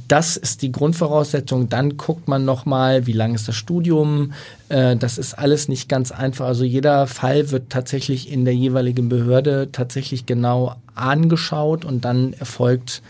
das 0.09 0.37
ist 0.37 0.63
die 0.63 0.73
Grundvoraussetzung. 0.73 1.69
Dann 1.69 1.97
guckt 1.97 2.29
man 2.29 2.45
nochmal, 2.45 3.07
wie 3.07 3.13
lang 3.13 3.35
ist 3.35 3.49
das 3.49 3.57
Studium. 3.57 4.33
Äh, 4.69 4.97
das 4.97 5.19
ist 5.19 5.35
alles 5.35 5.69
nicht 5.69 5.89
ganz 5.89 6.13
einfach. 6.13 6.47
Also 6.47 6.65
jeder 6.65 7.07
Fall 7.07 7.51
wird 7.51 7.71
tatsächlich 7.71 8.31
in 8.31 8.45
der 8.45 8.55
jeweiligen 8.55 9.09
Behörde 9.09 9.69
tatsächlich 9.73 10.27
genau 10.27 10.77
angeschaut 10.95 11.85
und 11.85 12.05
dann 12.05 12.35
erfolgt 12.35 13.03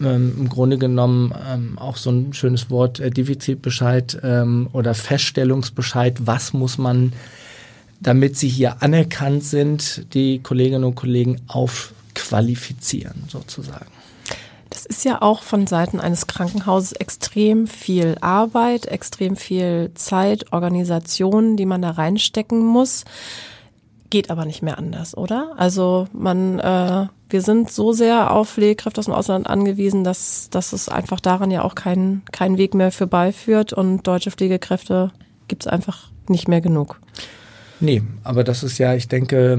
ähm, 0.00 0.34
im 0.38 0.48
Grunde 0.48 0.78
genommen 0.78 1.32
ähm, 1.48 1.78
auch 1.78 1.96
so 1.96 2.10
ein 2.10 2.32
schönes 2.32 2.70
Wort 2.70 2.98
äh, 2.98 3.10
Defizitbescheid 3.10 4.18
ähm, 4.22 4.68
oder 4.72 4.94
Feststellungsbescheid. 4.94 6.26
Was 6.26 6.52
muss 6.52 6.78
man, 6.78 7.12
damit 8.00 8.36
sie 8.36 8.48
hier 8.48 8.82
anerkannt 8.82 9.44
sind, 9.44 10.12
die 10.14 10.40
Kolleginnen 10.40 10.84
und 10.84 10.96
Kollegen 10.96 11.40
aufqualifizieren 11.46 13.24
sozusagen? 13.28 13.86
Ist 14.92 15.04
ja 15.04 15.22
auch 15.22 15.42
von 15.42 15.66
Seiten 15.66 16.00
eines 16.00 16.26
Krankenhauses 16.26 16.92
extrem 16.92 17.66
viel 17.66 18.18
Arbeit, 18.20 18.84
extrem 18.84 19.36
viel 19.36 19.90
Zeit, 19.94 20.52
Organisation, 20.52 21.56
die 21.56 21.64
man 21.64 21.80
da 21.80 21.92
reinstecken 21.92 22.62
muss. 22.62 23.06
Geht 24.10 24.30
aber 24.30 24.44
nicht 24.44 24.62
mehr 24.62 24.76
anders, 24.76 25.16
oder? 25.16 25.54
Also 25.56 26.08
man, 26.12 26.58
äh, 26.58 27.06
wir 27.30 27.40
sind 27.40 27.72
so 27.72 27.94
sehr 27.94 28.32
auf 28.32 28.50
Pflegekräfte 28.50 28.98
aus 28.98 29.06
dem 29.06 29.14
Ausland 29.14 29.46
angewiesen, 29.46 30.04
dass, 30.04 30.50
dass 30.50 30.74
es 30.74 30.90
einfach 30.90 31.20
daran 31.20 31.50
ja 31.50 31.64
auch 31.64 31.74
keinen 31.74 32.22
kein 32.30 32.58
Weg 32.58 32.74
mehr 32.74 32.92
vorbeiführt 32.92 33.72
und 33.72 34.06
deutsche 34.06 34.30
Pflegekräfte 34.30 35.10
gibt 35.48 35.62
es 35.62 35.68
einfach 35.68 36.10
nicht 36.28 36.48
mehr 36.48 36.60
genug. 36.60 37.00
Nee, 37.82 38.00
aber 38.22 38.44
das 38.44 38.62
ist 38.62 38.78
ja, 38.78 38.94
ich 38.94 39.08
denke, 39.08 39.58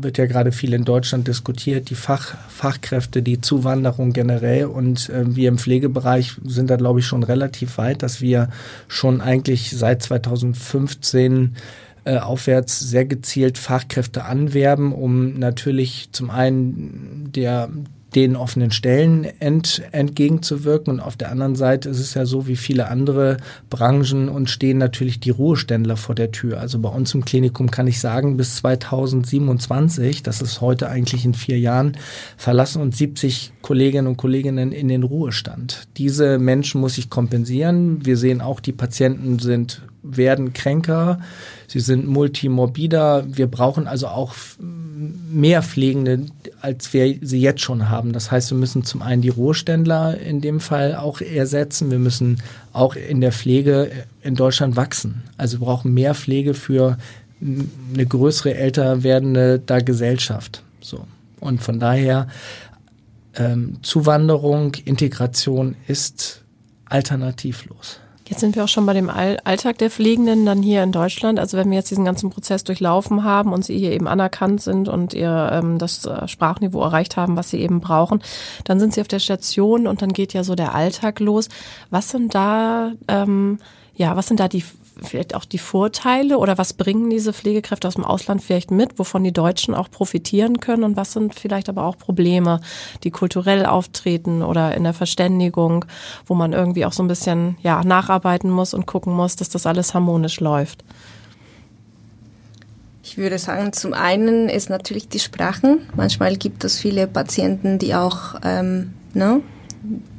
wird 0.00 0.16
ja 0.16 0.26
gerade 0.26 0.52
viel 0.52 0.74
in 0.74 0.84
Deutschland 0.84 1.26
diskutiert, 1.26 1.90
die 1.90 1.96
Fach, 1.96 2.36
Fachkräfte, 2.48 3.20
die 3.20 3.40
Zuwanderung 3.40 4.12
generell 4.12 4.66
und 4.66 5.08
äh, 5.08 5.34
wir 5.34 5.48
im 5.48 5.58
Pflegebereich 5.58 6.36
sind 6.44 6.70
da, 6.70 6.76
glaube 6.76 7.00
ich, 7.00 7.06
schon 7.06 7.24
relativ 7.24 7.76
weit, 7.76 8.04
dass 8.04 8.20
wir 8.20 8.48
schon 8.86 9.20
eigentlich 9.20 9.76
seit 9.76 10.04
2015 10.04 11.56
äh, 12.04 12.18
aufwärts 12.18 12.78
sehr 12.78 13.06
gezielt 13.06 13.58
Fachkräfte 13.58 14.24
anwerben, 14.24 14.92
um 14.92 15.36
natürlich 15.36 16.10
zum 16.12 16.30
einen 16.30 17.32
der 17.34 17.70
den 18.14 18.36
offenen 18.36 18.70
Stellen 18.70 19.24
ent, 19.40 19.82
entgegenzuwirken. 19.90 20.94
Und 20.94 21.00
auf 21.00 21.16
der 21.16 21.30
anderen 21.30 21.56
Seite 21.56 21.88
ist 21.88 22.00
es 22.00 22.14
ja 22.14 22.26
so 22.26 22.46
wie 22.46 22.56
viele 22.56 22.88
andere 22.88 23.38
Branchen 23.70 24.28
und 24.28 24.50
stehen 24.50 24.78
natürlich 24.78 25.20
die 25.20 25.30
Ruheständler 25.30 25.96
vor 25.96 26.14
der 26.14 26.30
Tür. 26.30 26.60
Also 26.60 26.78
bei 26.78 26.88
uns 26.88 27.14
im 27.14 27.24
Klinikum 27.24 27.70
kann 27.70 27.86
ich 27.86 28.00
sagen, 28.00 28.36
bis 28.36 28.56
2027, 28.56 30.22
das 30.22 30.42
ist 30.42 30.60
heute 30.60 30.88
eigentlich 30.88 31.24
in 31.24 31.34
vier 31.34 31.58
Jahren, 31.58 31.96
verlassen 32.36 32.80
uns 32.82 32.98
70 32.98 33.52
Kolleginnen 33.62 34.06
und 34.06 34.16
Kollegen 34.16 34.58
in 34.58 34.88
den 34.88 35.02
Ruhestand. 35.02 35.88
Diese 35.96 36.38
Menschen 36.38 36.80
muss 36.80 36.98
ich 36.98 37.10
kompensieren. 37.10 38.04
Wir 38.04 38.16
sehen 38.16 38.40
auch, 38.40 38.60
die 38.60 38.72
Patienten 38.72 39.38
sind 39.38 39.82
werden 40.04 40.52
kränker, 40.52 41.18
sie 41.66 41.80
sind 41.80 42.06
multimorbider. 42.06 43.24
Wir 43.26 43.46
brauchen 43.46 43.86
also 43.86 44.08
auch 44.08 44.34
mehr 44.58 45.62
Pflegende, 45.62 46.26
als 46.64 46.94
wir 46.94 47.18
sie 47.20 47.40
jetzt 47.40 47.60
schon 47.60 47.90
haben. 47.90 48.14
Das 48.14 48.30
heißt, 48.30 48.50
wir 48.50 48.56
müssen 48.56 48.84
zum 48.84 49.02
einen 49.02 49.20
die 49.20 49.28
Ruheständler 49.28 50.18
in 50.18 50.40
dem 50.40 50.60
Fall 50.60 50.94
auch 50.96 51.20
ersetzen. 51.20 51.90
Wir 51.90 51.98
müssen 51.98 52.42
auch 52.72 52.96
in 52.96 53.20
der 53.20 53.32
Pflege 53.32 53.90
in 54.22 54.34
Deutschland 54.34 54.74
wachsen. 54.74 55.22
Also 55.36 55.60
wir 55.60 55.66
brauchen 55.66 55.92
mehr 55.92 56.14
Pflege 56.14 56.54
für 56.54 56.96
eine 57.42 58.06
größere, 58.06 58.54
älter 58.54 59.02
werdende 59.02 59.58
da 59.58 59.80
Gesellschaft. 59.80 60.62
So. 60.80 61.06
Und 61.38 61.62
von 61.62 61.78
daher 61.78 62.28
ähm, 63.34 63.76
Zuwanderung, 63.82 64.72
Integration 64.86 65.76
ist 65.86 66.42
alternativlos. 66.86 68.00
Jetzt 68.26 68.40
sind 68.40 68.56
wir 68.56 68.64
auch 68.64 68.68
schon 68.68 68.86
bei 68.86 68.94
dem 68.94 69.10
Alltag 69.10 69.76
der 69.78 69.90
Pflegenden 69.90 70.46
dann 70.46 70.62
hier 70.62 70.82
in 70.82 70.92
Deutschland. 70.92 71.38
Also 71.38 71.58
wenn 71.58 71.70
wir 71.70 71.76
jetzt 71.76 71.90
diesen 71.90 72.06
ganzen 72.06 72.30
Prozess 72.30 72.64
durchlaufen 72.64 73.22
haben 73.22 73.52
und 73.52 73.64
sie 73.66 73.76
hier 73.78 73.92
eben 73.92 74.08
anerkannt 74.08 74.62
sind 74.62 74.88
und 74.88 75.12
ihr 75.12 75.50
ähm, 75.52 75.78
das 75.78 76.06
äh, 76.06 76.26
Sprachniveau 76.26 76.82
erreicht 76.82 77.18
haben, 77.18 77.36
was 77.36 77.50
sie 77.50 77.60
eben 77.60 77.80
brauchen, 77.80 78.22
dann 78.64 78.80
sind 78.80 78.94
sie 78.94 79.02
auf 79.02 79.08
der 79.08 79.18
Station 79.18 79.86
und 79.86 80.00
dann 80.00 80.14
geht 80.14 80.32
ja 80.32 80.42
so 80.42 80.54
der 80.54 80.74
Alltag 80.74 81.20
los. 81.20 81.50
Was 81.90 82.08
sind 82.08 82.34
da 82.34 82.92
ähm, 83.08 83.58
ja, 83.96 84.16
was 84.16 84.26
sind 84.26 84.40
da 84.40 84.48
die 84.48 84.64
vielleicht 85.02 85.34
auch 85.34 85.44
die 85.44 85.58
Vorteile 85.58 86.38
oder 86.38 86.58
was 86.58 86.72
bringen 86.72 87.10
diese 87.10 87.32
Pflegekräfte 87.32 87.88
aus 87.88 87.94
dem 87.94 88.04
Ausland 88.04 88.42
vielleicht 88.42 88.70
mit, 88.70 88.98
wovon 88.98 89.24
die 89.24 89.32
Deutschen 89.32 89.74
auch 89.74 89.90
profitieren 89.90 90.60
können 90.60 90.84
und 90.84 90.96
was 90.96 91.12
sind 91.12 91.34
vielleicht 91.34 91.68
aber 91.68 91.84
auch 91.84 91.98
Probleme, 91.98 92.60
die 93.02 93.10
kulturell 93.10 93.66
auftreten 93.66 94.42
oder 94.42 94.74
in 94.74 94.84
der 94.84 94.94
Verständigung, 94.94 95.84
wo 96.26 96.34
man 96.34 96.52
irgendwie 96.52 96.86
auch 96.86 96.92
so 96.92 97.02
ein 97.02 97.08
bisschen 97.08 97.56
ja, 97.62 97.82
nacharbeiten 97.82 98.50
muss 98.50 98.74
und 98.74 98.86
gucken 98.86 99.12
muss, 99.12 99.36
dass 99.36 99.48
das 99.48 99.66
alles 99.66 99.94
harmonisch 99.94 100.40
läuft? 100.40 100.84
Ich 103.02 103.18
würde 103.18 103.38
sagen, 103.38 103.72
zum 103.74 103.92
einen 103.92 104.48
ist 104.48 104.70
natürlich 104.70 105.08
die 105.08 105.18
Sprachen. 105.18 105.80
Manchmal 105.94 106.36
gibt 106.36 106.64
es 106.64 106.80
viele 106.80 107.06
Patienten, 107.06 107.78
die 107.78 107.94
auch 107.94 108.36
ähm, 108.42 108.94
ne, 109.12 109.42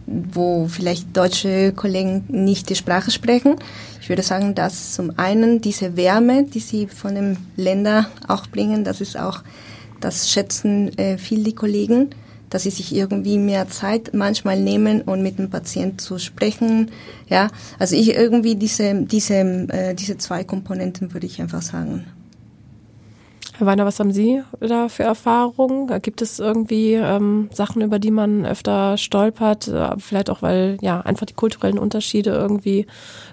wo 0.08 0.68
vielleicht 0.68 1.16
deutsche 1.16 1.74
Kollegen 1.74 2.26
nicht 2.28 2.70
die 2.70 2.76
Sprache 2.76 3.12
sprechen. 3.12 3.56
Ich 4.02 4.10
würde 4.10 4.22
sagen, 4.22 4.54
dass 4.56 4.94
zum 4.94 5.18
einen 5.18 5.62
diese 5.62 5.98
Wärme, 5.98 6.44
die 6.44 6.60
sie 6.60 6.88
von 6.88 7.16
den 7.16 7.38
Ländern 7.56 8.06
auch 8.28 8.48
bringen, 8.48 8.84
das 8.84 9.02
ist 9.02 9.18
auch, 9.18 9.42
das 10.02 10.30
schätzen 10.30 10.96
äh, 10.98 11.18
viel 11.18 11.44
die 11.44 11.56
Kollegen, 11.56 12.12
dass 12.50 12.64
sie 12.64 12.70
sich 12.70 12.96
irgendwie 12.96 13.38
mehr 13.38 13.68
Zeit 13.68 14.14
manchmal 14.14 14.60
nehmen 14.60 15.02
und 15.02 15.24
mit 15.24 15.40
dem 15.40 15.50
Patienten 15.50 16.00
zu 16.00 16.20
sprechen. 16.20 16.92
Ja, 17.28 17.50
also 17.80 17.96
ich 17.96 18.14
irgendwie 18.14 18.56
diese, 18.56 18.94
diese, 19.04 19.34
äh, 19.34 19.96
diese 19.96 20.18
zwei 20.18 20.44
Komponenten 20.44 21.14
würde 21.14 21.26
ich 21.26 21.42
einfach 21.42 21.62
sagen. 21.62 22.06
Herr 23.58 23.68
Weiner, 23.68 23.86
was 23.86 24.02
haben 24.02 24.12
Sie 24.12 24.44
da 24.60 24.90
für 24.90 25.04
Erfahrungen? 25.04 25.88
Gibt 26.02 26.22
es 26.22 26.40
irgendwie 26.40 26.94
ähm, 26.94 27.50
Sachen, 27.54 27.82
über 27.82 28.00
die 28.00 28.12
man 28.12 28.46
öfter 28.46 28.98
stolpert? 28.98 29.70
Äh, 29.70 29.98
vielleicht 29.98 30.30
auch, 30.30 30.42
weil 30.42 30.78
ja 30.82 31.00
einfach 31.00 31.26
die 31.26 31.36
kulturellen 31.36 31.80
Unterschiede 31.80 32.32
irgendwie 32.32 32.86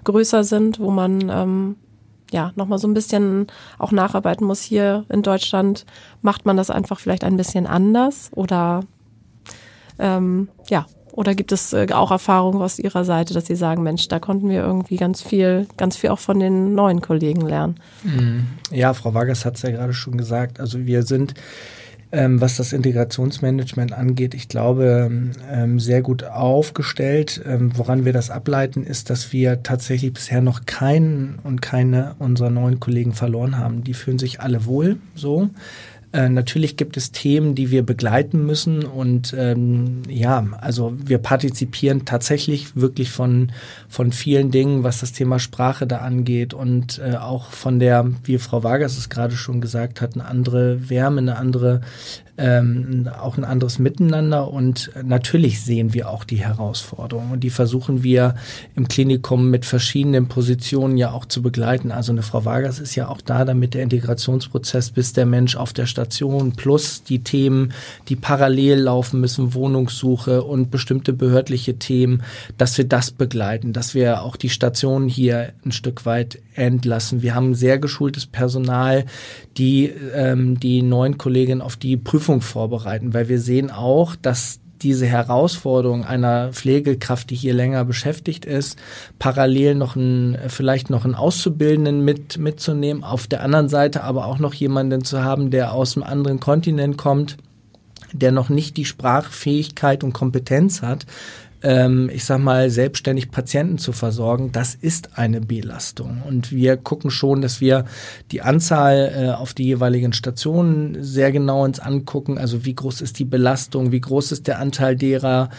größer 0.05 0.45
sind, 0.45 0.79
wo 0.79 0.93
man 0.93 1.29
ähm, 1.29 1.77
ja 2.31 2.53
nochmal 2.55 2.79
so 2.79 2.87
ein 2.87 2.95
bisschen 2.95 3.49
auch 3.81 3.91
nacharbeiten 3.91 4.47
muss. 4.47 4.63
Hier 4.63 5.05
in 5.09 5.23
Deutschland 5.23 5.87
macht 6.21 6.47
man 6.47 6.57
das 6.57 6.71
einfach 6.71 7.01
vielleicht 7.01 7.25
ein 7.25 7.37
bisschen 7.37 7.67
anders 7.67 8.31
oder 8.33 8.85
ähm, 9.99 10.49
ja, 10.69 10.87
oder 11.13 11.35
gibt 11.35 11.53
es 11.53 11.73
äh, 11.73 11.87
auch 11.93 12.11
Erfahrungen 12.11 12.61
aus 12.63 12.79
Ihrer 12.79 13.05
Seite, 13.05 13.35
dass 13.35 13.47
Sie 13.47 13.55
sagen, 13.55 13.83
Mensch, 13.83 14.09
da 14.09 14.19
konnten 14.19 14.49
wir 14.49 14.63
irgendwie 14.63 14.97
ganz 14.97 15.23
viel, 15.23 15.67
ganz 15.77 15.97
viel 15.97 16.11
auch 16.11 16.19
von 16.19 16.41
den 16.41 16.75
neuen 16.75 17.01
Kollegen 17.01 17.43
lernen? 17.43 17.77
Mhm. 18.03 18.47
Ja, 18.71 18.95
Frau 18.95 19.15
Vargas 19.15 19.45
hat 19.45 19.57
es 19.57 19.63
ja 19.63 19.71
gerade 19.71 19.93
schon 19.93 20.17
gesagt. 20.17 20.59
Also 20.59 20.87
wir 20.87 21.03
sind 21.03 21.35
ähm, 22.15 22.43
was 22.43 22.57
das 22.57 22.75
Integrationsmanagement 22.75 23.95
angeht, 23.95 24.35
ich 24.35 24.49
glaube, 24.49 25.11
ähm, 25.51 25.81
sehr 25.81 26.03
gut 26.03 26.25
aufgestellt. 26.25 27.41
Ähm, 27.47 27.73
woran 27.75 28.05
wir 28.05 28.13
das 28.13 28.31
ableiten, 28.31 28.85
ist, 28.85 29.09
dass 29.09 29.33
wir 29.33 29.63
tatsächlich 29.63 30.13
bisher 30.13 30.43
noch 30.43 30.67
keinen 30.67 31.39
und 31.43 31.63
keine 31.63 32.15
unserer 32.19 32.51
neuen 32.51 32.81
Kollegen 32.81 33.15
verloren 33.15 33.57
haben. 33.57 33.83
Die 33.83 33.95
fühlen 33.95 34.19
sich 34.19 34.41
alle 34.41 34.67
wohl 34.67 34.99
so. 35.15 35.49
Äh, 36.13 36.29
natürlich 36.29 36.77
gibt 36.77 36.97
es 36.97 37.11
Themen, 37.11 37.55
die 37.55 37.71
wir 37.71 37.83
begleiten 37.83 38.45
müssen 38.45 38.85
und 38.85 39.35
ähm, 39.37 40.03
ja, 40.09 40.47
also 40.61 40.93
wir 41.05 41.19
partizipieren 41.19 42.05
tatsächlich 42.05 42.77
wirklich 42.77 43.11
von 43.11 43.53
von 43.89 44.13
vielen 44.13 44.51
Dingen, 44.51 44.85
was 44.85 45.01
das 45.01 45.13
Thema 45.13 45.39
Sprache 45.39 45.87
da 45.87 45.99
angeht 45.99 46.53
und 46.53 46.99
äh, 46.99 47.17
auch 47.17 47.51
von 47.51 47.79
der, 47.79 48.11
wie 48.25 48.39
Frau 48.39 48.63
Vargas 48.63 48.99
es 48.99 49.09
gerade 49.09 49.37
schon 49.37 49.61
gesagt 49.61 50.01
hat, 50.01 50.15
eine 50.15 50.27
andere 50.27 50.91
Wärme, 50.91 51.19
eine 51.19 51.37
andere 51.37 51.81
ähm, 52.43 53.09
auch 53.21 53.39
ein 53.39 53.45
anderes 53.45 53.79
Miteinander 53.79 54.51
und 54.51 54.91
natürlich 55.05 55.61
sehen 55.61 55.95
wir 55.95 56.11
auch 56.11 56.25
die 56.25 56.45
Herausforderungen 56.45 57.31
und 57.31 57.41
die 57.41 57.51
versuchen 57.51 58.03
wir 58.03 58.35
im 58.75 58.89
Klinikum 58.89 59.49
mit 59.49 59.65
verschiedenen 59.65 60.27
Positionen 60.27 60.97
ja 60.97 61.13
auch 61.13 61.25
zu 61.25 61.41
begleiten. 61.41 61.93
Also 61.93 62.11
eine 62.11 62.23
Frau 62.23 62.45
Vargas 62.45 62.81
ist 62.81 62.97
ja 62.97 63.07
auch 63.07 63.21
da, 63.21 63.45
damit 63.45 63.75
der 63.75 63.83
Integrationsprozess 63.85 64.91
bis 64.91 65.13
der 65.13 65.25
Mensch 65.25 65.55
auf 65.55 65.73
der 65.73 65.87
Station 65.87 66.53
plus 66.53 67.05
die 67.05 67.21
Themen, 67.21 67.73
die 68.09 68.17
parallel 68.17 68.81
laufen 68.81 69.21
müssen, 69.21 69.55
Wohnungssuche 69.55 70.43
und 70.43 70.73
bestimmte 70.73 71.13
behördliche 71.13 71.79
Themen, 71.79 72.25
dass 72.59 72.77
wir 72.77 72.87
das 72.87 73.13
begleiten, 73.13 73.73
dass 73.73 73.95
wir 73.95 74.23
auch 74.23 74.35
die 74.35 74.49
Station 74.49 75.07
hier 75.07 75.53
ein 75.65 75.71
Stück 75.71 76.07
weit 76.07 76.41
entlassen. 76.55 77.23
Wir 77.23 77.35
haben 77.35 77.55
sehr 77.55 77.79
geschultes 77.79 78.27
Personal, 78.27 79.07
die 79.57 79.93
ähm, 80.15 80.59
die 80.59 80.83
neuen 80.83 81.19
Kolleginnen 81.19 81.63
auf 81.63 81.77
die 81.77 81.97
Prüfung 81.97 82.32
vorbereiten, 82.41 83.15
weil 83.15 83.29
wir 83.29 83.41
sehen 83.41 83.71
auch, 83.71 84.17
dass 84.17 84.61
diese 84.83 85.07
Herausforderung 85.07 86.05
einer 86.05 86.53
Pflegekraft, 86.53 87.31
die 87.31 87.37
hier 87.37 87.55
länger 87.55 87.85
beschäftigt 87.85 88.45
ist, 88.45 88.79
parallel 89.19 89.75
noch 89.75 89.97
einen, 89.97 90.37
vielleicht 90.49 90.91
noch 90.91 91.05
einen 91.05 91.15
Auszubildenden 91.15 92.05
mit, 92.05 92.39
mitzunehmen, 92.39 93.05
auf 93.05 93.27
der 93.27 93.43
anderen 93.43 93.69
Seite 93.69 94.03
aber 94.03 94.27
auch 94.27 94.39
noch 94.39 94.55
jemanden 94.55 95.05
zu 95.05 95.23
haben, 95.23 95.51
der 95.51 95.73
aus 95.73 95.97
einem 95.97 96.05
anderen 96.05 96.41
Kontinent 96.41 96.99
kommt, 96.99 97.37
der 98.13 98.33
noch 98.33 98.49
nicht 98.49 98.77
die 98.77 98.85
Sprachfähigkeit 98.85 100.05
und 100.05 100.13
Kompetenz 100.13 100.83
hat, 100.83 101.07
ähm, 101.63 102.11
ich 102.13 102.25
sag 102.25 102.41
mal, 102.41 102.71
selbstständig 102.71 103.31
Patienten 103.31 103.79
zu 103.79 103.93
versorgen, 103.93 104.53
das 104.53 104.75
ist 104.75 105.17
eine 105.17 105.41
Belastung. 105.41 106.23
Und 106.27 106.53
wir 106.53 106.77
gucken 106.77 107.11
schon, 107.11 107.41
dass 107.41 107.61
wir 107.61 107.85
die 108.31 108.43
Anzahl 108.43 109.13
äh, 109.15 109.31
auf 109.31 109.55
die 109.55 109.65
jeweiligen 109.65 110.13
Stationen 110.13 111.03
sehr 111.03 111.33
genau 111.33 111.65
uns 111.65 111.81
angucken. 111.81 112.39
Also 112.39 112.65
wie 112.65 112.75
groß 112.75 113.01
ist 113.01 113.19
die 113.19 113.25
Belastung, 113.25 113.93
wie 113.93 114.01
groß 114.01 114.33
ist 114.33 114.47
der 114.47 114.59
Anteil 114.59 114.97
derer, 114.97 115.51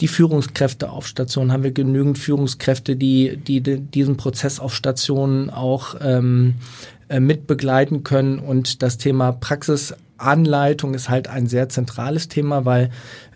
die 0.00 0.08
Führungskräfte 0.08 0.90
auf 0.90 1.08
Stationen, 1.08 1.50
haben 1.50 1.64
wir 1.64 1.72
genügend 1.72 2.18
Führungskräfte, 2.18 2.94
die, 2.94 3.36
die, 3.36 3.60
die 3.60 3.80
diesen 3.80 4.16
Prozess 4.16 4.60
auf 4.60 4.72
Stationen 4.72 5.50
auch 5.50 5.96
ähm, 6.00 6.54
äh, 7.08 7.18
mit 7.18 7.48
begleiten 7.48 8.04
können. 8.04 8.38
Und 8.38 8.82
das 8.82 8.98
Thema 8.98 9.32
Praxisanleitung 10.18 10.94
ist 10.94 11.08
halt 11.08 11.28
ein 11.28 11.46
sehr 11.46 11.68
zentrales 11.68 12.28
Thema, 12.28 12.64
weil 12.64 12.90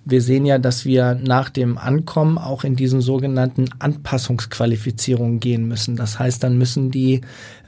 wir 0.04 0.20
sehen 0.20 0.44
ja, 0.44 0.58
dass 0.58 0.84
wir 0.84 1.14
nach 1.14 1.48
dem 1.48 1.78
Ankommen 1.78 2.36
auch 2.36 2.64
in 2.64 2.74
diesen 2.74 3.00
sogenannten 3.00 3.66
Anpassungsqualifizierungen 3.78 5.38
gehen 5.38 5.68
müssen. 5.68 5.94
Das 5.94 6.18
heißt, 6.18 6.42
dann 6.42 6.58
müssen 6.58 6.90
die 6.90 7.20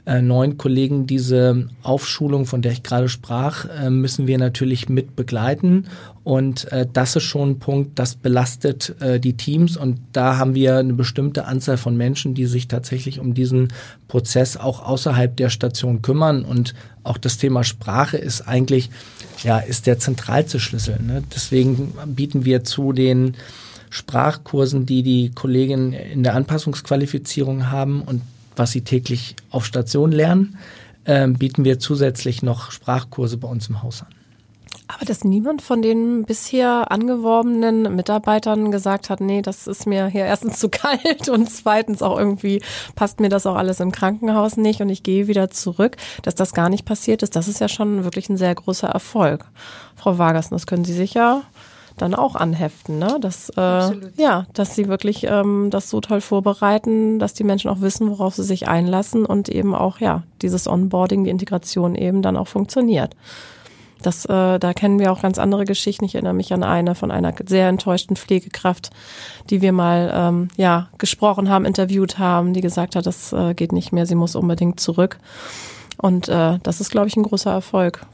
äh, 0.05 0.21
neuen 0.21 0.57
Kollegen 0.57 1.07
diese 1.07 1.69
Aufschulung, 1.81 2.45
von 2.45 2.61
der 2.61 2.73
ich 2.73 2.83
gerade 2.83 3.07
sprach, 3.07 3.65
äh, 3.65 3.89
müssen 3.89 4.27
wir 4.27 4.37
natürlich 4.37 4.89
mit 4.89 5.15
begleiten. 5.15 5.85
Und 6.25 6.71
äh, 6.71 6.87
das 6.91 7.15
ist 7.15 7.23
schon 7.23 7.51
ein 7.51 7.59
Punkt, 7.59 7.99
das 7.99 8.15
belastet 8.15 8.99
äh, 8.99 9.19
die 9.19 9.37
Teams. 9.37 9.77
Und 9.77 9.99
da 10.11 10.37
haben 10.37 10.55
wir 10.55 10.77
eine 10.77 10.93
bestimmte 10.93 11.45
Anzahl 11.45 11.77
von 11.77 11.95
Menschen, 11.95 12.33
die 12.33 12.47
sich 12.47 12.67
tatsächlich 12.67 13.19
um 13.19 13.35
diesen 13.35 13.71
Prozess 14.07 14.57
auch 14.57 14.83
außerhalb 14.83 15.37
der 15.37 15.51
Station 15.51 16.01
kümmern. 16.01 16.43
Und 16.43 16.73
auch 17.03 17.19
das 17.19 17.37
Thema 17.37 17.63
Sprache 17.63 18.17
ist 18.17 18.41
eigentlich 18.41 18.89
ja, 19.43 19.59
ist 19.59 19.85
der 19.85 19.99
zentralste 19.99 20.59
Schlüssel. 20.59 20.99
Ne? 20.99 21.23
Deswegen 21.33 21.93
bieten 22.07 22.43
wir 22.43 22.63
zu 22.63 22.91
den 22.91 23.35
Sprachkursen, 23.91 24.87
die 24.87 25.03
die 25.03 25.31
Kolleginnen 25.33 25.93
in 25.93 26.23
der 26.23 26.33
Anpassungsqualifizierung 26.33 27.69
haben 27.69 28.01
und 28.01 28.23
was 28.55 28.71
sie 28.71 28.81
täglich 28.81 29.35
auf 29.51 29.65
Station 29.65 30.11
lernen, 30.11 30.57
äh, 31.03 31.27
bieten 31.27 31.65
wir 31.65 31.77
zusätzlich 31.77 32.41
noch 32.41 32.71
Sprachkurse 32.71 33.37
bei 33.37 33.47
uns 33.47 33.69
im 33.69 33.83
Haus 33.83 34.01
an. 34.01 34.07
Aber 34.87 35.05
dass 35.05 35.23
niemand 35.23 35.61
von 35.61 35.81
den 35.81 36.25
bisher 36.25 36.91
angeworbenen 36.91 37.95
Mitarbeitern 37.95 38.71
gesagt 38.71 39.09
hat, 39.09 39.19
nee, 39.19 39.41
das 39.41 39.67
ist 39.67 39.87
mir 39.87 40.07
hier 40.07 40.25
erstens 40.25 40.59
zu 40.59 40.69
kalt 40.71 41.27
und 41.29 41.49
zweitens 41.49 42.01
auch 42.01 42.17
irgendwie 42.17 42.61
passt 42.95 43.19
mir 43.19 43.29
das 43.29 43.45
auch 43.45 43.55
alles 43.55 43.79
im 43.79 43.91
Krankenhaus 43.91 44.57
nicht 44.57 44.81
und 44.81 44.89
ich 44.89 45.03
gehe 45.03 45.27
wieder 45.27 45.49
zurück, 45.49 45.97
dass 46.21 46.35
das 46.35 46.53
gar 46.53 46.69
nicht 46.69 46.85
passiert 46.85 47.23
ist, 47.23 47.35
das 47.35 47.47
ist 47.47 47.59
ja 47.59 47.67
schon 47.67 48.03
wirklich 48.03 48.29
ein 48.29 48.37
sehr 48.37 48.53
großer 48.53 48.87
Erfolg. 48.87 49.45
Frau 49.95 50.17
Vargas, 50.17 50.49
das 50.49 50.67
können 50.67 50.85
Sie 50.85 50.93
sicher 50.93 51.43
dann 51.97 52.13
auch 52.13 52.35
anheften, 52.35 52.99
ne? 52.99 53.17
Dass, 53.21 53.49
äh, 53.55 53.91
ja, 54.17 54.47
dass 54.53 54.75
sie 54.75 54.87
wirklich 54.87 55.25
ähm, 55.29 55.69
das 55.69 55.89
so 55.89 56.01
toll 56.01 56.21
vorbereiten, 56.21 57.19
dass 57.19 57.33
die 57.33 57.45
Menschen 57.45 57.69
auch 57.69 57.81
wissen, 57.81 58.09
worauf 58.09 58.35
sie 58.35 58.43
sich 58.43 58.67
einlassen 58.67 59.25
und 59.25 59.49
eben 59.49 59.73
auch, 59.73 59.99
ja, 59.99 60.23
dieses 60.41 60.67
Onboarding, 60.67 61.23
die 61.23 61.29
Integration 61.29 61.95
eben 61.95 62.21
dann 62.21 62.35
auch 62.35 62.47
funktioniert. 62.47 63.15
Das, 64.05 64.25
äh, 64.25 64.59
da 64.59 64.73
kennen 64.73 64.99
wir 64.99 65.11
auch 65.11 65.21
ganz 65.21 65.39
andere 65.39 65.65
Geschichten. 65.65 66.05
Ich 66.05 66.13
erinnere 66.13 66.33
mich 66.33 66.53
an 66.53 66.63
eine 66.63 66.93
von 66.93 67.09
einer 67.09 67.33
sehr 67.47 67.67
enttäuschten 67.69 68.15
Pflegekraft, 68.15 68.91
die 69.49 69.61
wir 69.61 69.71
mal 69.71 70.11
ähm, 70.13 70.49
ja 70.57 70.89
gesprochen 70.99 71.49
haben, 71.49 71.65
interviewt 71.65 72.19
haben, 72.19 72.53
die 72.53 72.61
gesagt 72.61 72.95
hat, 72.95 73.07
das 73.07 73.33
äh, 73.33 73.55
geht 73.55 73.71
nicht 73.71 73.91
mehr, 73.91 74.05
sie 74.05 74.15
muss 74.15 74.35
unbedingt 74.35 74.79
zurück. 74.79 75.17
Und 75.97 76.29
äh, 76.29 76.59
das 76.61 76.81
ist, 76.81 76.91
glaube 76.91 77.07
ich, 77.07 77.15
ein 77.15 77.23
großer 77.23 77.51
Erfolg. 77.51 78.05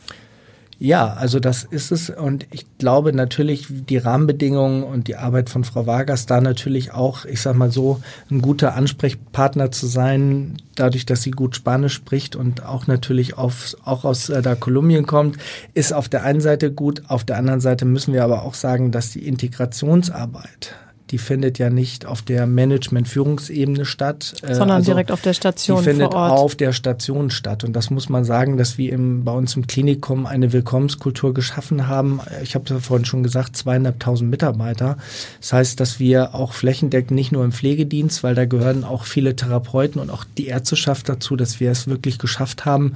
Ja, 0.83 1.13
also 1.13 1.39
das 1.39 1.63
ist 1.63 1.91
es. 1.91 2.09
Und 2.09 2.47
ich 2.49 2.65
glaube 2.79 3.13
natürlich, 3.13 3.67
die 3.69 3.99
Rahmenbedingungen 3.99 4.81
und 4.81 5.07
die 5.07 5.15
Arbeit 5.15 5.51
von 5.51 5.63
Frau 5.63 5.85
Vargas 5.85 6.25
da 6.25 6.41
natürlich 6.41 6.91
auch, 6.91 7.25
ich 7.25 7.39
sag 7.39 7.55
mal 7.55 7.71
so, 7.71 8.01
ein 8.31 8.41
guter 8.41 8.73
Ansprechpartner 8.73 9.69
zu 9.69 9.85
sein, 9.85 10.57
dadurch, 10.73 11.05
dass 11.05 11.21
sie 11.21 11.29
gut 11.29 11.55
Spanisch 11.55 11.93
spricht 11.93 12.35
und 12.35 12.65
auch 12.65 12.87
natürlich 12.87 13.37
auf, 13.37 13.75
auch 13.85 14.05
aus 14.05 14.29
äh, 14.29 14.41
der 14.41 14.55
Kolumbien 14.55 15.05
kommt, 15.05 15.37
ist 15.75 15.93
auf 15.93 16.09
der 16.09 16.23
einen 16.23 16.41
Seite 16.41 16.71
gut. 16.71 17.03
Auf 17.09 17.25
der 17.25 17.37
anderen 17.37 17.61
Seite 17.61 17.85
müssen 17.85 18.15
wir 18.15 18.23
aber 18.23 18.41
auch 18.41 18.55
sagen, 18.55 18.91
dass 18.91 19.11
die 19.11 19.27
Integrationsarbeit 19.27 20.73
die 21.11 21.17
findet 21.17 21.59
ja 21.59 21.69
nicht 21.69 22.05
auf 22.05 22.21
der 22.21 22.47
Management-Führungsebene 22.47 23.83
statt. 23.83 24.33
Äh, 24.41 24.55
Sondern 24.55 24.77
also 24.77 24.91
direkt 24.91 25.11
auf 25.11 25.21
der 25.21 25.33
Station. 25.33 25.79
Die 25.79 25.83
findet 25.83 26.15
auf 26.15 26.55
der 26.55 26.71
Station 26.71 27.29
statt. 27.29 27.63
Und 27.65 27.73
das 27.73 27.89
muss 27.89 28.07
man 28.07 28.23
sagen, 28.23 28.57
dass 28.57 28.77
wir 28.77 28.93
im, 28.93 29.25
bei 29.25 29.33
uns 29.33 29.55
im 29.57 29.67
Klinikum 29.67 30.25
eine 30.25 30.53
Willkommenskultur 30.53 31.33
geschaffen 31.33 31.87
haben. 31.87 32.21
Ich 32.41 32.55
habe 32.55 32.65
ja 32.69 32.79
vorhin 32.79 33.05
schon 33.05 33.23
gesagt, 33.23 33.57
zweieinhalbtausend 33.57 34.29
Mitarbeiter. 34.29 34.97
Das 35.41 35.51
heißt, 35.51 35.79
dass 35.79 35.99
wir 35.99 36.33
auch 36.33 36.53
flächendeckend 36.53 37.11
nicht 37.11 37.33
nur 37.33 37.43
im 37.43 37.51
Pflegedienst, 37.51 38.23
weil 38.23 38.33
da 38.33 38.45
gehören 38.45 38.85
auch 38.85 39.03
viele 39.03 39.35
Therapeuten 39.35 39.99
und 39.99 40.09
auch 40.09 40.23
die 40.37 40.47
Ärzteschaft 40.47 41.09
dazu, 41.09 41.35
dass 41.35 41.59
wir 41.59 41.71
es 41.71 41.87
wirklich 41.87 42.19
geschafft 42.19 42.63
haben, 42.63 42.95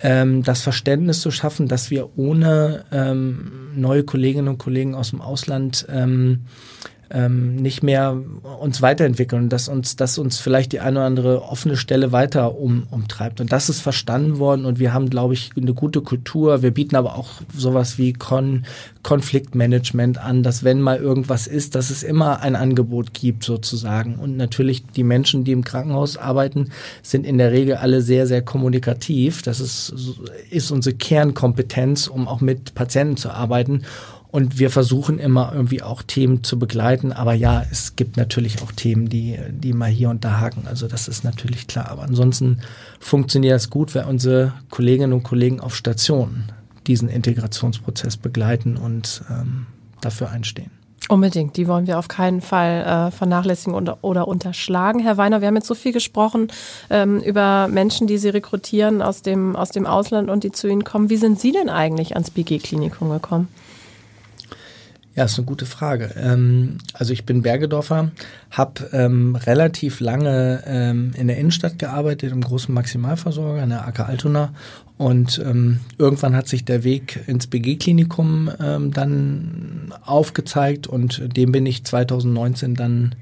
ähm, 0.00 0.42
das 0.42 0.60
Verständnis 0.60 1.22
zu 1.22 1.30
schaffen, 1.30 1.68
dass 1.68 1.90
wir 1.90 2.18
ohne 2.18 2.84
ähm, 2.92 3.70
neue 3.74 4.04
Kolleginnen 4.04 4.48
und 4.48 4.58
Kollegen 4.58 4.94
aus 4.94 5.10
dem 5.10 5.22
Ausland 5.22 5.86
ähm, 5.88 6.42
ähm, 7.10 7.56
nicht 7.56 7.82
mehr 7.82 8.20
uns 8.60 8.82
weiterentwickeln, 8.82 9.48
dass 9.48 9.68
uns, 9.68 9.96
dass 9.96 10.18
uns 10.18 10.38
vielleicht 10.38 10.72
die 10.72 10.80
eine 10.80 10.98
oder 10.98 11.06
andere 11.06 11.42
offene 11.42 11.76
Stelle 11.76 12.12
weiter 12.12 12.56
um, 12.58 12.86
umtreibt. 12.90 13.40
Und 13.40 13.52
das 13.52 13.68
ist 13.68 13.80
verstanden 13.80 14.38
worden 14.38 14.64
und 14.64 14.78
wir 14.78 14.92
haben, 14.92 15.08
glaube 15.08 15.34
ich, 15.34 15.50
eine 15.56 15.74
gute 15.74 16.00
Kultur. 16.00 16.62
Wir 16.62 16.72
bieten 16.72 16.96
aber 16.96 17.16
auch 17.16 17.28
sowas 17.54 17.98
wie 17.98 18.12
Kon 18.12 18.64
Konfliktmanagement 19.06 20.18
an, 20.18 20.42
dass 20.42 20.64
wenn 20.64 20.80
mal 20.80 20.96
irgendwas 20.96 21.46
ist, 21.46 21.76
dass 21.76 21.90
es 21.90 22.02
immer 22.02 22.40
ein 22.40 22.56
Angebot 22.56 23.14
gibt 23.14 23.44
sozusagen. 23.44 24.16
Und 24.16 24.36
natürlich 24.36 24.84
die 24.84 25.04
Menschen, 25.04 25.44
die 25.44 25.52
im 25.52 25.62
Krankenhaus 25.62 26.16
arbeiten, 26.16 26.70
sind 27.02 27.24
in 27.24 27.38
der 27.38 27.52
Regel 27.52 27.76
alle 27.76 28.02
sehr, 28.02 28.26
sehr 28.26 28.42
kommunikativ. 28.42 29.42
Das 29.42 29.60
ist, 29.60 29.94
ist 30.50 30.72
unsere 30.72 30.96
Kernkompetenz, 30.96 32.08
um 32.08 32.26
auch 32.26 32.40
mit 32.40 32.74
Patienten 32.74 33.16
zu 33.16 33.30
arbeiten. 33.30 33.82
Und 34.36 34.58
wir 34.58 34.68
versuchen 34.68 35.18
immer 35.18 35.52
irgendwie 35.54 35.82
auch 35.82 36.02
Themen 36.02 36.44
zu 36.44 36.58
begleiten. 36.58 37.10
Aber 37.10 37.32
ja, 37.32 37.64
es 37.70 37.96
gibt 37.96 38.18
natürlich 38.18 38.60
auch 38.60 38.70
Themen, 38.70 39.08
die, 39.08 39.38
die 39.48 39.72
mal 39.72 39.88
hier 39.88 40.10
und 40.10 40.26
da 40.26 40.38
haken. 40.38 40.66
Also 40.66 40.88
das 40.88 41.08
ist 41.08 41.24
natürlich 41.24 41.66
klar. 41.68 41.88
Aber 41.88 42.02
ansonsten 42.02 42.60
funktioniert 43.00 43.56
es 43.56 43.70
gut, 43.70 43.94
weil 43.94 44.04
unsere 44.04 44.52
Kolleginnen 44.68 45.14
und 45.14 45.22
Kollegen 45.22 45.58
auf 45.60 45.74
Stationen 45.74 46.52
diesen 46.86 47.08
Integrationsprozess 47.08 48.18
begleiten 48.18 48.76
und 48.76 49.22
ähm, 49.30 49.68
dafür 50.02 50.28
einstehen. 50.28 50.70
Unbedingt, 51.08 51.56
die 51.56 51.66
wollen 51.66 51.86
wir 51.86 51.98
auf 51.98 52.08
keinen 52.08 52.42
Fall 52.42 53.08
äh, 53.08 53.10
vernachlässigen 53.12 53.72
oder, 53.72 53.96
oder 54.02 54.28
unterschlagen. 54.28 55.00
Herr 55.00 55.16
Weiner, 55.16 55.40
wir 55.40 55.48
haben 55.48 55.56
jetzt 55.56 55.66
so 55.66 55.74
viel 55.74 55.94
gesprochen 55.94 56.48
ähm, 56.90 57.20
über 57.22 57.68
Menschen, 57.68 58.06
die 58.06 58.18
Sie 58.18 58.28
rekrutieren 58.28 59.00
aus 59.00 59.22
dem, 59.22 59.56
aus 59.56 59.70
dem 59.70 59.86
Ausland 59.86 60.28
und 60.28 60.44
die 60.44 60.52
zu 60.52 60.68
Ihnen 60.68 60.84
kommen. 60.84 61.08
Wie 61.08 61.16
sind 61.16 61.40
Sie 61.40 61.52
denn 61.52 61.70
eigentlich 61.70 62.12
ans 62.16 62.30
BG-Klinikum 62.30 63.08
gekommen? 63.08 63.48
Ja, 65.16 65.24
ist 65.24 65.38
eine 65.38 65.46
gute 65.46 65.64
Frage. 65.64 66.10
Ähm, 66.14 66.76
also 66.92 67.14
ich 67.14 67.24
bin 67.24 67.40
Bergedorfer, 67.40 68.10
habe 68.50 68.90
ähm, 68.92 69.34
relativ 69.34 70.00
lange 70.00 70.62
ähm, 70.66 71.12
in 71.16 71.26
der 71.26 71.38
Innenstadt 71.38 71.78
gearbeitet, 71.78 72.32
im 72.32 72.42
großen 72.42 72.72
Maximalversorger, 72.74 73.62
in 73.62 73.70
der 73.70 73.88
AK 73.88 74.00
Altona. 74.00 74.52
Und 74.98 75.42
ähm, 75.42 75.80
irgendwann 75.96 76.36
hat 76.36 76.48
sich 76.48 76.66
der 76.66 76.84
Weg 76.84 77.24
ins 77.26 77.46
BG-Klinikum 77.46 78.50
ähm, 78.60 78.92
dann 78.92 79.94
aufgezeigt 80.04 80.86
und 80.86 81.34
dem 81.34 81.50
bin 81.50 81.64
ich 81.64 81.84
2019 81.84 82.74
dann 82.74 83.14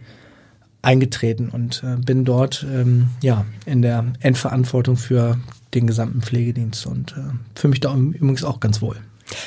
eingetreten 0.82 1.48
und 1.48 1.84
äh, 1.84 1.96
bin 1.96 2.24
dort 2.24 2.66
ähm, 2.68 3.10
ja 3.22 3.44
in 3.66 3.82
der 3.82 4.04
Endverantwortung 4.18 4.96
für 4.96 5.38
den 5.74 5.86
gesamten 5.86 6.22
Pflegedienst 6.22 6.86
und 6.86 7.12
äh, 7.12 7.20
fühle 7.54 7.70
mich 7.70 7.80
da 7.80 7.94
übrigens 7.94 8.42
auch 8.42 8.58
ganz 8.58 8.82
wohl. 8.82 8.96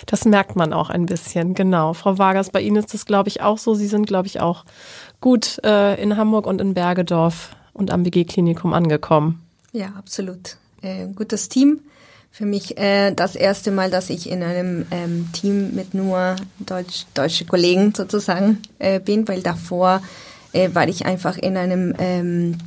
Das 0.05 0.25
merkt 0.25 0.55
man 0.55 0.73
auch 0.73 0.89
ein 0.89 1.05
bisschen, 1.05 1.53
genau. 1.53 1.93
Frau 1.93 2.17
Vargas, 2.17 2.49
bei 2.49 2.61
Ihnen 2.61 2.77
ist 2.77 2.93
das, 2.93 3.05
glaube 3.05 3.29
ich, 3.29 3.41
auch 3.41 3.57
so. 3.57 3.73
Sie 3.73 3.87
sind, 3.87 4.07
glaube 4.07 4.27
ich, 4.27 4.39
auch 4.39 4.65
gut 5.21 5.59
äh, 5.63 6.01
in 6.01 6.17
Hamburg 6.17 6.47
und 6.47 6.61
in 6.61 6.73
Bergedorf 6.73 7.55
und 7.73 7.91
am 7.91 8.03
BG-Klinikum 8.03 8.73
angekommen. 8.73 9.41
Ja, 9.71 9.93
absolut. 9.97 10.57
Äh, 10.81 11.07
gutes 11.07 11.49
Team. 11.49 11.81
Für 12.31 12.45
mich 12.45 12.77
äh, 12.77 13.13
das 13.13 13.35
erste 13.35 13.71
Mal, 13.71 13.89
dass 13.89 14.09
ich 14.09 14.29
in 14.29 14.43
einem 14.43 14.85
ähm, 14.91 15.29
Team 15.33 15.73
mit 15.73 15.93
nur 15.93 16.35
Deutsch, 16.59 17.05
deutsche 17.13 17.45
Kollegen 17.45 17.93
sozusagen 17.95 18.61
äh, 18.79 18.99
bin, 18.99 19.27
weil 19.27 19.41
davor 19.41 20.01
äh, 20.53 20.69
war 20.73 20.87
ich 20.87 21.05
einfach 21.05 21.37
in 21.37 21.57
einem 21.57 21.95
ähm, 21.97 22.57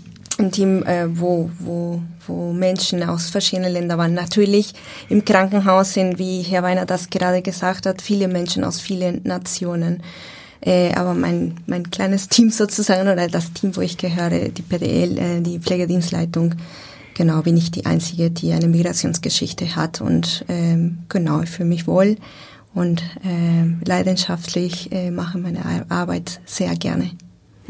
ein 0.41 0.53
Team, 0.53 0.83
äh, 0.85 1.07
wo, 1.19 1.51
wo, 1.59 2.03
wo 2.27 2.53
Menschen 2.53 3.03
aus 3.03 3.31
verschiedenen 3.31 3.73
Ländern 3.73 3.99
waren. 3.99 4.15
Natürlich 4.15 4.75
im 5.09 5.25
Krankenhaus 5.25 5.95
sind, 5.95 6.19
wie 6.19 6.43
Herr 6.43 6.63
Weiner 6.63 6.87
das 6.87 7.11
gerade 7.11 7.43
gesagt 7.43 7.87
hat, 7.87 8.03
viele 8.03 8.29
Menschen 8.29 8.65
aus 8.65 8.81
vielen 8.81 9.23
Nationen. 9.25 10.03
Äh, 10.61 10.93
aber 10.95 11.15
mein, 11.15 11.55
mein 11.67 11.91
kleines 11.91 12.29
Team 12.29 12.51
sozusagen 12.51 13.09
oder 13.09 13.29
das 13.29 13.53
Team, 13.53 13.77
wo 13.77 13.81
ich 13.81 13.97
gehöre, 13.97 14.49
die 14.49 14.63
PDL, 14.63 15.19
äh, 15.19 15.41
die 15.41 15.59
Pflegedienstleitung, 15.59 16.55
genau 17.15 17.43
bin 17.43 17.57
ich 17.57 17.71
die 17.71 17.87
Einzige, 17.87 18.31
die 18.31 18.53
eine 18.53 18.69
Migrationsgeschichte 18.69 19.77
hat 19.77 20.01
und 20.01 20.45
ähm, 20.49 20.99
genau, 21.09 21.43
ich 21.43 21.51
fühle 21.51 21.69
mich 21.69 21.87
wohl 21.87 22.17
und 22.75 23.03
äh, 23.25 23.85
leidenschaftlich 23.85 24.93
äh, 24.93 25.11
mache 25.11 25.39
meine 25.39 25.87
Arbeit 25.89 26.41
sehr 26.45 26.75
gerne. 26.77 27.11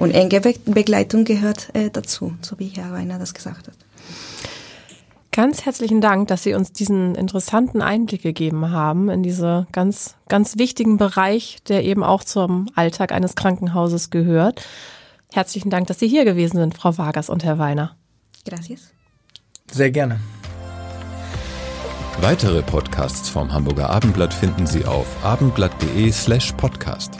Und 0.00 0.12
enge 0.12 0.40
Begleitung 0.64 1.26
gehört 1.26 1.68
äh, 1.74 1.90
dazu, 1.90 2.32
so 2.40 2.58
wie 2.58 2.68
Herr 2.68 2.90
Weiner 2.90 3.18
das 3.18 3.34
gesagt 3.34 3.68
hat. 3.68 3.74
Ganz 5.30 5.66
herzlichen 5.66 6.00
Dank, 6.00 6.28
dass 6.28 6.42
Sie 6.42 6.54
uns 6.54 6.72
diesen 6.72 7.14
interessanten 7.14 7.82
Einblick 7.82 8.22
gegeben 8.22 8.70
haben 8.70 9.10
in 9.10 9.22
diese 9.22 9.66
ganz, 9.72 10.16
ganz 10.28 10.56
wichtigen 10.56 10.96
Bereich, 10.96 11.58
der 11.68 11.84
eben 11.84 12.02
auch 12.02 12.24
zum 12.24 12.70
Alltag 12.74 13.12
eines 13.12 13.34
Krankenhauses 13.34 14.08
gehört. 14.08 14.66
Herzlichen 15.34 15.68
Dank, 15.68 15.86
dass 15.86 16.00
Sie 16.00 16.08
hier 16.08 16.24
gewesen 16.24 16.56
sind, 16.56 16.74
Frau 16.74 16.96
Vargas 16.96 17.28
und 17.28 17.44
Herr 17.44 17.58
Weiner. 17.58 17.94
Gracias. 18.46 18.94
Sehr 19.70 19.90
gerne. 19.90 20.18
Weitere 22.22 22.62
Podcasts 22.62 23.28
vom 23.28 23.52
Hamburger 23.52 23.90
Abendblatt 23.90 24.32
finden 24.32 24.66
Sie 24.66 24.86
auf 24.86 25.06
abendblatt.de 25.22 26.10
slash 26.10 26.52
podcast. 26.52 27.12